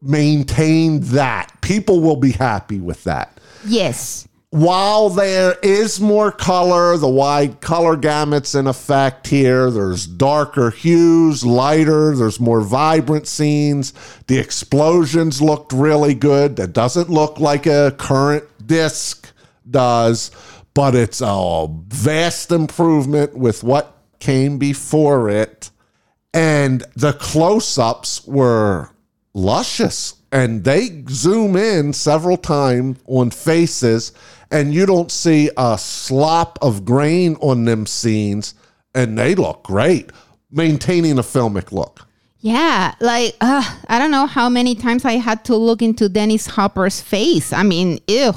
[0.02, 1.52] maintained that.
[1.62, 3.40] People will be happy with that.
[3.66, 4.28] Yes.
[4.52, 9.70] While there is more color, the wide color gamut's in effect here.
[9.70, 13.94] There's darker hues, lighter, there's more vibrant scenes.
[14.28, 16.56] The explosions looked really good.
[16.56, 19.34] That doesn't look like a current disc
[19.70, 20.32] does,
[20.74, 25.72] but it's a vast improvement with what came before it.
[26.34, 28.92] And the close ups were
[29.34, 34.12] luscious and they zoom in several times on faces
[34.52, 38.54] and you don't see a slop of grain on them scenes
[38.94, 40.12] and they look great,
[40.52, 42.08] maintaining a filmic look.
[42.40, 46.48] Yeah, like uh, I don't know how many times I had to look into Dennis
[46.48, 47.52] Hopper's face.
[47.52, 48.34] I mean, ew.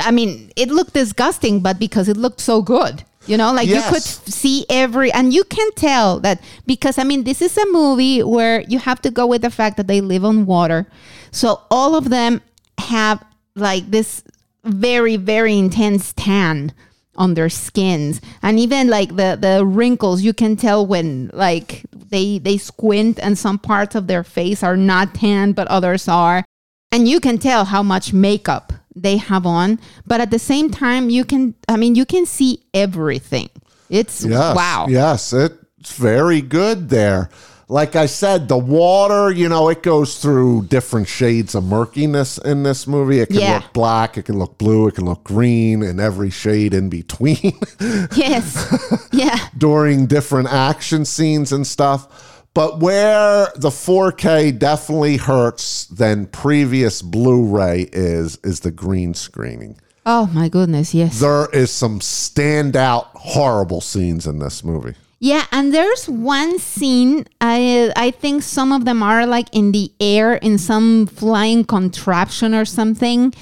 [0.00, 3.82] I mean, it looked disgusting, but because it looked so good, you know, like you
[3.88, 8.22] could see every, and you can tell that because I mean, this is a movie
[8.22, 10.86] where you have to go with the fact that they live on water,
[11.30, 12.40] so all of them
[12.78, 13.22] have
[13.54, 14.22] like this
[14.64, 16.72] very very intense tan
[17.16, 22.38] on their skins and even like the the wrinkles you can tell when like they
[22.38, 26.44] they squint and some parts of their face are not tan but others are
[26.92, 31.10] and you can tell how much makeup they have on but at the same time
[31.10, 33.48] you can i mean you can see everything
[33.88, 34.56] it's Yes.
[34.56, 37.30] wow Yes, it's very good there.
[37.70, 42.64] Like I said, the water, you know, it goes through different shades of murkiness in
[42.64, 43.20] this movie.
[43.20, 43.54] It can Yeah.
[43.58, 47.52] look black, it can look blue, it can look green, and every shade in between
[48.16, 52.08] yes yeah during different action scenes and stuff.
[52.54, 59.76] But where the 4K definitely hurts than previous Blu-ray is is the green screening.
[60.04, 64.94] oh my goodness yes There is some standout horrible scenes in this movie.
[65.22, 67.26] Yeah, and there's one scene.
[67.42, 72.54] I I think some of them are like in the air in some flying contraption
[72.54, 73.34] or something,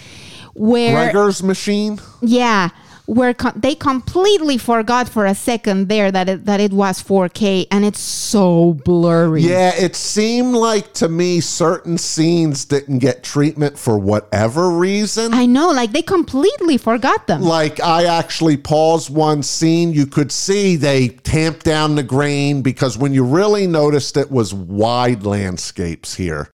[0.54, 2.00] where Gregor's machine.
[2.20, 2.70] yeah,
[3.08, 7.66] where co- they completely forgot for a second there that it, that it was 4K
[7.70, 9.40] and it's so blurry.
[9.40, 15.32] Yeah, it seemed like to me certain scenes didn't get treatment for whatever reason.
[15.32, 17.40] I know, like they completely forgot them.
[17.40, 22.98] like I actually paused one scene, you could see they tamped down the grain because
[22.98, 26.50] when you really noticed it was wide landscapes here.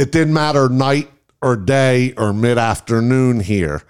[0.00, 1.10] It didn't matter night
[1.40, 3.82] or day or mid afternoon here.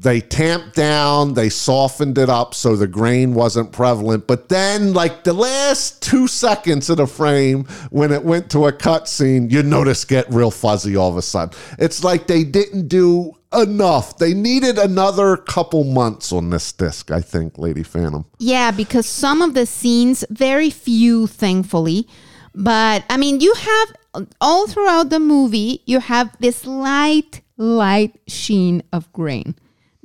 [0.00, 4.28] They tamped down, they softened it up so the grain wasn't prevalent.
[4.28, 8.72] But then, like the last two seconds of the frame, when it went to a
[8.72, 11.58] cut scene, you notice get real fuzzy all of a sudden.
[11.80, 14.18] It's like they didn't do enough.
[14.18, 18.24] They needed another couple months on this disc, I think, Lady Phantom.
[18.38, 22.06] Yeah, because some of the scenes, very few, thankfully.
[22.54, 28.84] But I mean, you have all throughout the movie, you have this light, light sheen
[28.92, 29.56] of grain.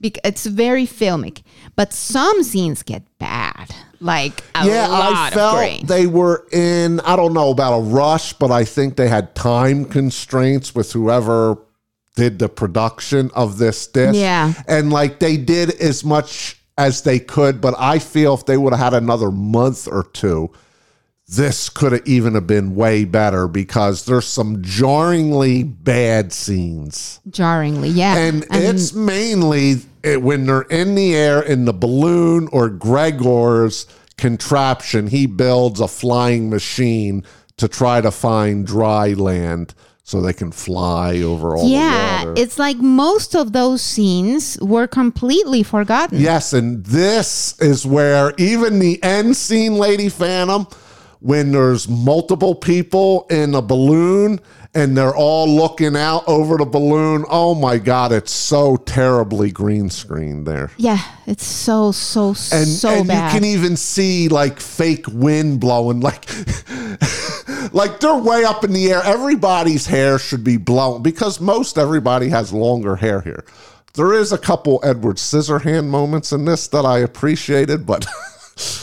[0.04, 1.42] Bec- It's very filmic,
[1.76, 7.34] but some scenes get bad, like a yeah, I felt they were in, I don't
[7.34, 11.58] know about a rush, but I think they had time constraints with whoever
[12.18, 14.20] did the production of this disc.
[14.20, 14.54] Yeah.
[14.68, 18.74] And like they did as much as they could, but I feel if they would
[18.74, 20.52] have had another month or two,
[21.28, 27.22] this could have even have been way better because there's some jarringly bad scenes.
[27.30, 28.18] Jarringly, yeah.
[28.18, 35.08] And it's mainly eh, when they're in the air in the balloon or Gregor's contraption,
[35.08, 37.24] he builds a flying machine
[37.58, 39.74] to try to find dry land
[40.06, 45.64] so they can fly over all yeah, it's like most of those scenes were completely
[45.64, 46.20] forgotten.
[46.20, 50.68] Yes, and this is where even the end scene, Lady Phantom,
[51.24, 54.42] when there's multiple people in a balloon
[54.76, 57.24] and they're all looking out over the balloon.
[57.30, 60.70] Oh my God, it's so terribly green screen there.
[60.76, 63.34] Yeah, it's so so And, so and bad.
[63.34, 66.26] you can even see like fake wind blowing, like
[67.74, 69.02] like they're way up in the air.
[69.06, 73.46] Everybody's hair should be blown because most everybody has longer hair here.
[73.94, 78.06] There is a couple Edward Scissorhand moments in this that I appreciated, but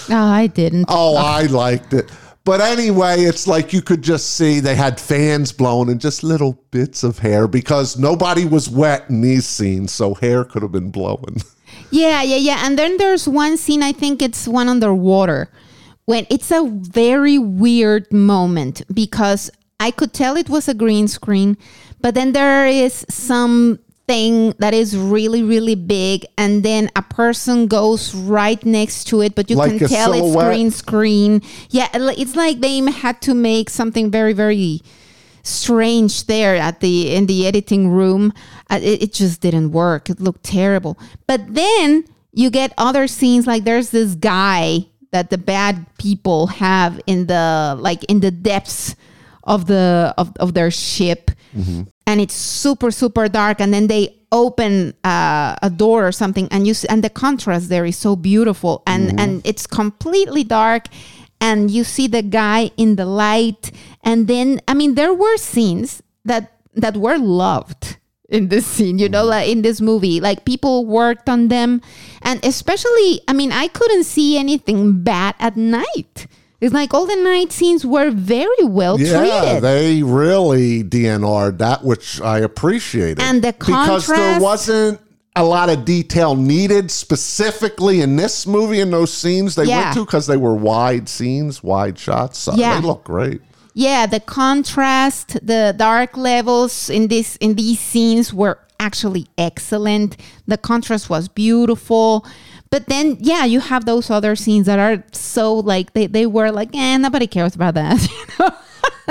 [0.09, 0.87] no, oh, I didn't.
[0.89, 2.11] oh, I liked it.
[2.45, 6.65] But anyway, it's like you could just see they had fans blowing and just little
[6.71, 10.91] bits of hair because nobody was wet in these scenes, so hair could have been
[10.91, 11.43] blowing.
[11.93, 12.67] Yeah, yeah, yeah.
[12.67, 15.51] And then there's one scene, I think it's one underwater,
[16.05, 21.57] when it's a very weird moment because I could tell it was a green screen,
[22.01, 27.67] but then there is some thing that is really, really big, and then a person
[27.69, 30.47] goes right next to it, but you Like can tell it's silhouette?
[30.49, 31.43] green screen.
[31.71, 34.83] Yeah, it's like they had to make something very, very
[35.43, 38.33] strange there at the in the editing room.
[38.69, 40.11] Uh, it, it just didn't work.
[40.11, 40.99] It looked terrible.
[41.27, 47.01] But then you get other scenes like there's this guy that the bad people have
[47.07, 48.95] in the like in the depths
[49.45, 51.31] of the of, of their ship
[52.07, 56.67] and it's super super dark and then they open uh, a door or something and
[56.67, 60.87] you s- and the contrast there is so beautiful and and it's completely dark
[61.41, 63.73] and you see the guy in the light
[64.05, 67.97] and then i mean there were scenes that that were loved
[68.29, 70.21] in this scene, you know, like in this movie.
[70.21, 71.83] Like people worked on them.
[72.23, 76.29] And especially, I mean, I couldn't see anything bad at night.
[76.61, 79.15] It's like all the night scenes were very well treated.
[79.27, 79.63] Yeah, treated.
[79.63, 83.21] they really DNR'd that, which I appreciated.
[83.21, 84.07] And the contrast.
[84.07, 85.01] because there wasn't
[85.37, 89.85] a lot of detail needed specifically in this movie in those scenes they Yeah.
[89.85, 92.39] went to because they were wide scenes, wide shots.
[92.39, 92.81] So Yeah.
[92.81, 93.41] they look great.
[93.75, 100.17] yeah, the contrast, the dark levels in this in these scenes were actually excellent.
[100.47, 102.25] The contrast was beautiful.
[102.71, 106.51] But then yeah, you have those other scenes that are so like they, they were
[106.51, 108.01] like, eh, nobody cares about that.
[108.11, 108.51] You know?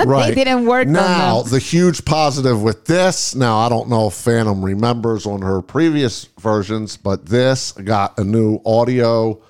[0.06, 0.34] Right.
[0.34, 3.34] they didn't work now, the huge positive with this.
[3.34, 8.24] Now, I don't know if Phantom remembers on her previous versions, but this got a
[8.24, 9.42] new audio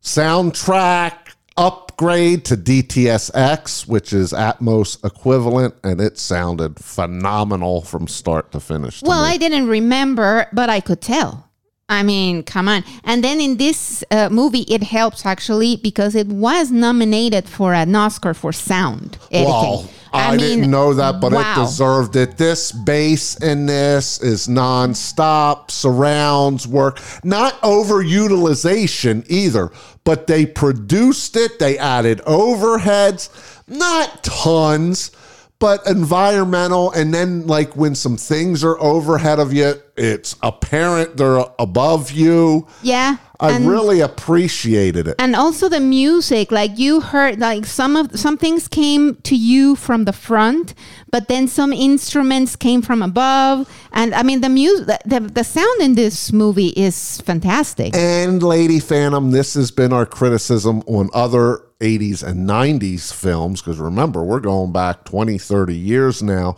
[0.00, 1.14] soundtrack
[1.56, 9.00] upgrade to DTSX, which is Atmos equivalent, and it sounded phenomenal from start to finish.
[9.00, 9.30] to Well, me.
[9.30, 11.47] I didn't remember, but I could tell.
[11.90, 12.84] I mean, come on.
[13.02, 17.96] And then in this uh, movie, it helps actually because it was nominated for an
[17.96, 19.50] Oscar for sound editing.
[19.50, 21.52] Well, I, mean, didn't know that, but wow.
[21.52, 22.36] it deserved it.
[22.36, 29.70] This bass in this is nonstop, surrounds work, not overutilization either,
[30.04, 31.58] but they produced it.
[31.58, 33.30] They added overheads,
[33.66, 35.10] not tons,
[35.58, 36.90] but environmental.
[36.92, 42.66] And then, like, when some things are overhead of you, it's apparent they're above you.
[42.82, 43.16] Yeah.
[43.40, 45.14] I and, really appreciated it.
[45.20, 49.76] and also the music, like you heard, like some of some things came to you
[49.76, 50.74] from the front,
[51.12, 55.44] but then some instruments came from above, and I mean the music, the, the, the
[55.44, 57.94] sound in this movie is fantastic.
[57.94, 63.78] And Lady Phantom, this has been our criticism on other 80s and 90s films, because
[63.78, 66.56] remember, we're going back 20, 30 years now,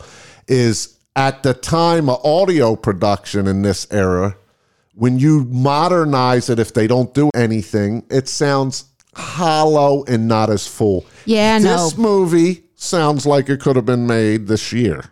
[0.49, 4.37] is at the time of audio production in this era,
[4.95, 10.67] when you modernize it, if they don't do anything, it sounds hollow and not as
[10.67, 11.05] full.
[11.25, 11.85] Yeah, no.
[11.85, 15.05] This movie sounds like it could have been made this year.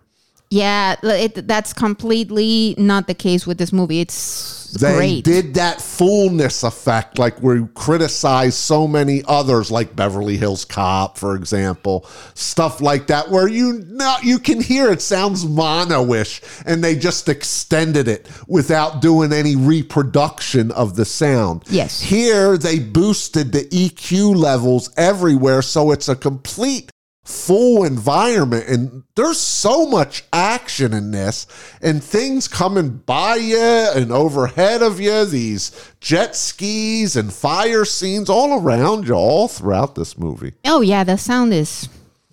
[0.50, 4.00] Yeah, it, that's completely not the case with this movie.
[4.00, 5.24] It's They great.
[5.24, 11.36] did that fullness effect, like we criticize so many others, like Beverly Hills Cop, for
[11.36, 16.96] example, stuff like that, where you know you can hear it sounds mono-ish, and they
[16.96, 21.62] just extended it without doing any reproduction of the sound.
[21.68, 22.00] Yes.
[22.00, 26.90] Here they boosted the EQ levels everywhere, so it's a complete
[27.28, 31.46] full environment and there's so much action in this
[31.82, 33.58] and things coming by you
[33.94, 39.94] and overhead of you these jet skis and fire scenes all around you all throughout
[39.94, 41.88] this movie oh yeah, the sound is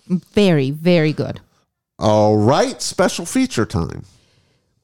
[0.08, 1.40] very very good.
[1.98, 4.02] all right special feature time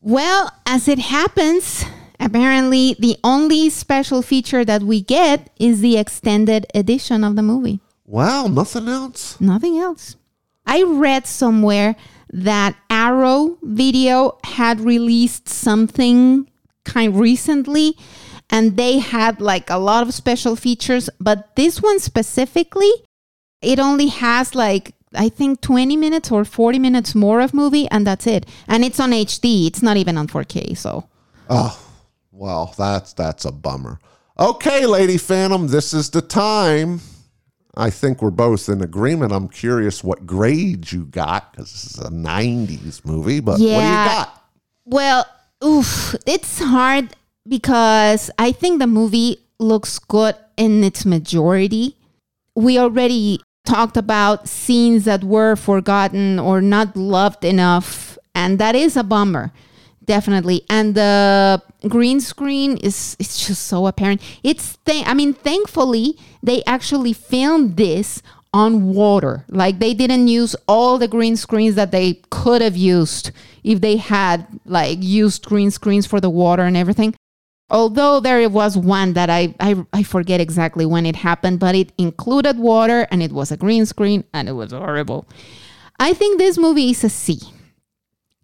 [0.03, 1.85] Well, as it happens,
[2.21, 7.79] apparently the only special feature that we get is the extended edition of the movie.
[8.05, 10.17] Wow nothing else Nothing else.
[10.67, 11.97] I read somewhere
[12.33, 16.49] that Arrow Video had released something
[16.85, 17.97] kind recently
[18.49, 22.91] and they had like a lot of special features, but this one specifically,
[23.61, 28.07] it only has like I think 20 minutes or 40 minutes more of movie and
[28.07, 28.47] that's it.
[28.69, 29.67] And it's on HD.
[29.67, 31.09] It's not even on 4K, so
[31.51, 31.79] oh
[32.31, 33.99] well that's that's a bummer
[34.39, 37.01] okay lady phantom this is the time
[37.75, 39.33] I think we're both in agreement.
[39.33, 43.65] I'm curious what grade you got because this is a 90s movie, but what do
[43.65, 44.45] you got?
[44.85, 45.27] Well,
[45.65, 47.17] oof, it's hard
[47.49, 51.97] because I think the movie looks good in its majority.
[52.55, 58.97] We already talked about scenes that were forgotten or not loved enough, and that is
[58.97, 59.53] a bummer.
[60.05, 60.63] Definitely.
[60.69, 64.21] And the green screen is it's just so apparent.
[64.43, 68.23] It's th- I mean, thankfully, they actually filmed this
[68.53, 69.45] on water.
[69.49, 73.31] Like they didn't use all the green screens that they could have used
[73.65, 77.15] if they had like used green screens for the water and everything.
[77.71, 81.93] Although there was one that I, I I forget exactly when it happened, but it
[81.97, 85.27] included water and it was a green screen and it was horrible.
[85.99, 87.41] I think this movie is a C.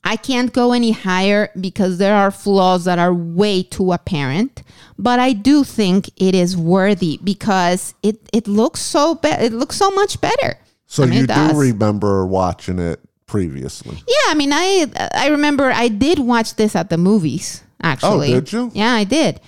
[0.09, 4.63] I can't go any higher because there are flaws that are way too apparent,
[4.99, 9.77] but I do think it is worthy because it it looks so be- it looks
[9.77, 10.57] so much better.
[10.87, 13.97] So I mean, you do remember watching it previously?
[14.09, 17.63] Yeah, I mean, I I remember I did watch this at the movies.
[17.83, 18.71] Actually, Oh, did you?
[18.73, 19.41] Yeah, I did.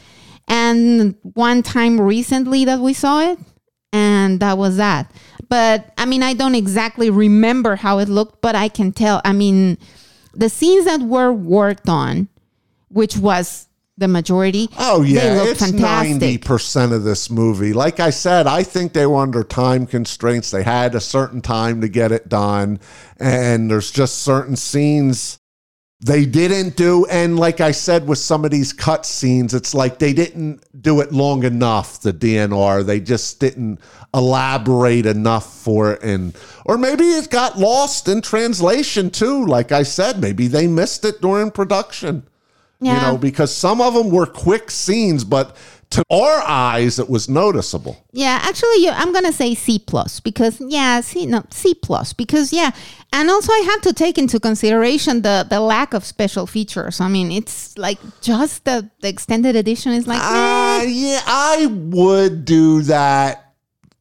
[0.47, 3.39] And one time recently that we saw it,
[3.95, 5.11] and that was that.
[5.49, 9.23] But I mean, I don't exactly remember how it looked, but I can tell.
[9.25, 9.79] I mean,
[10.35, 12.28] the scenes that were worked on,
[12.89, 13.68] which was
[13.99, 14.68] the majority.
[14.78, 17.72] Oh yeah, it's ninety percent of this movie.
[17.72, 20.51] Like I said, I think they were under time constraints.
[20.51, 22.81] They had a certain time to get it done,
[23.18, 25.39] and there's just certain scenes
[26.01, 27.05] they didn't do.
[27.07, 31.01] And like I said, with some of these cut scenes, it's like they didn't do
[31.01, 32.01] it long enough.
[32.01, 33.81] The DNR, they just didn't
[34.15, 39.45] elaborate enough for it, and or maybe it got lost in translation too.
[39.45, 42.25] Like I said, maybe they missed it during production
[42.81, 45.55] you know, because some of them were quick scenes, but
[45.91, 48.05] to our eyes, it was noticeable.
[48.12, 52.70] Yeah, actually, I'm gonna say C plus because yeah, C no C plus because yeah,
[53.12, 57.01] and also I had to take into consideration the the lack of special features.
[57.01, 62.45] I mean, it's like just the, the extended edition is like Uh, yeah, I would
[62.45, 63.53] do that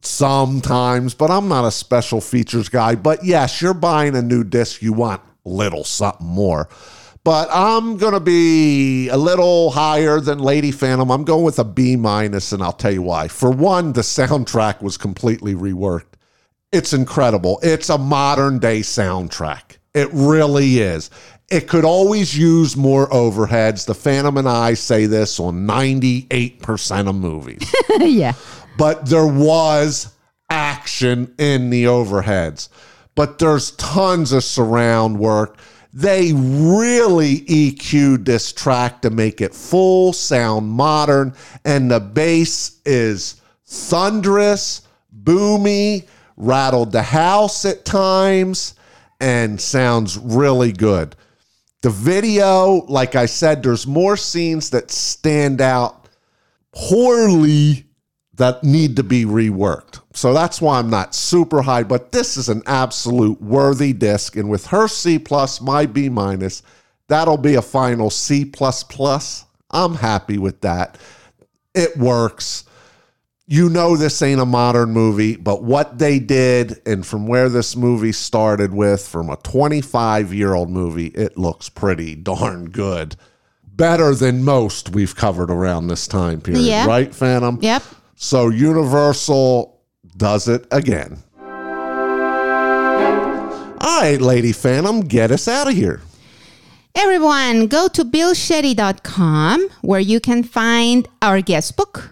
[0.02, 2.94] sometimes, but I'm not a special features guy.
[2.94, 6.68] But yes, you're buying a new disc, you want little something more.
[7.22, 11.10] But I'm going to be a little higher than Lady Phantom.
[11.10, 13.28] I'm going with a B minus, and I'll tell you why.
[13.28, 16.14] For one, the soundtrack was completely reworked.
[16.72, 17.58] It's incredible.
[17.62, 19.78] It's a modern day soundtrack.
[19.92, 21.10] It really is.
[21.50, 23.84] It could always use more overheads.
[23.86, 28.34] The Phantom and I say this on 98% of movies yeah,
[28.78, 30.14] but there was
[30.48, 32.68] action in the overheads.
[33.16, 35.58] But there's tons of surround work.
[35.92, 41.34] They really EQ'd this track to make it full sound modern,
[41.64, 44.82] and the bass is thunderous,
[45.24, 48.74] boomy, rattled the house at times,
[49.20, 51.16] and sounds really good.
[51.82, 56.08] The video, like I said, there's more scenes that stand out
[56.72, 57.86] poorly
[58.34, 59.99] that need to be reworked.
[60.12, 64.34] So that's why I'm not super high, but this is an absolute worthy disc.
[64.36, 66.62] And with her C plus, my B minus,
[67.06, 69.44] that'll be a final C plus plus.
[69.70, 70.98] I'm happy with that.
[71.74, 72.64] It works.
[73.46, 77.74] You know this ain't a modern movie, but what they did and from where this
[77.76, 83.16] movie started with, from a 25 year old movie, it looks pretty darn good.
[83.64, 86.86] Better than most we've covered around this time period, Yeah.
[86.86, 87.58] right, Phantom?
[87.62, 87.82] yep.
[88.14, 89.69] So Universal
[90.20, 91.20] does it again.
[93.82, 96.02] All right, Lady Phantom, get us out of here.
[96.94, 102.10] Everyone, go to billshetty.com where you can find our guest book.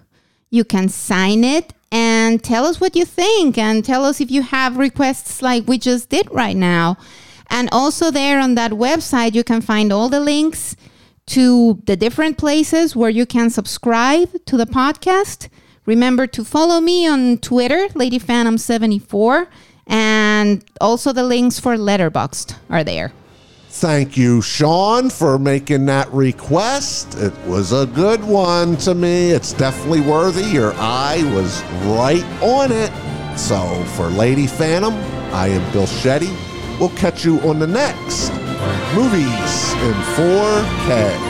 [0.51, 4.43] You can sign it and tell us what you think and tell us if you
[4.43, 6.97] have requests like we just did right now.
[7.51, 10.77] And also, there on that website, you can find all the links
[11.27, 15.49] to the different places where you can subscribe to the podcast.
[15.89, 19.47] Remember to follow me on Twitter, Lady Phantom74,
[19.87, 23.11] and also the links for Letterboxd are there.
[23.71, 27.15] Thank you, Sean, for making that request.
[27.15, 29.31] It was a good one to me.
[29.31, 30.45] It's definitely worthy.
[30.45, 31.63] Your eye was
[31.97, 32.93] right on it.
[33.39, 34.93] So, for Lady Phantom,
[35.33, 36.29] I am Bill Shetty.
[36.79, 38.31] We'll catch you on the next
[38.95, 41.28] Movies in 4K.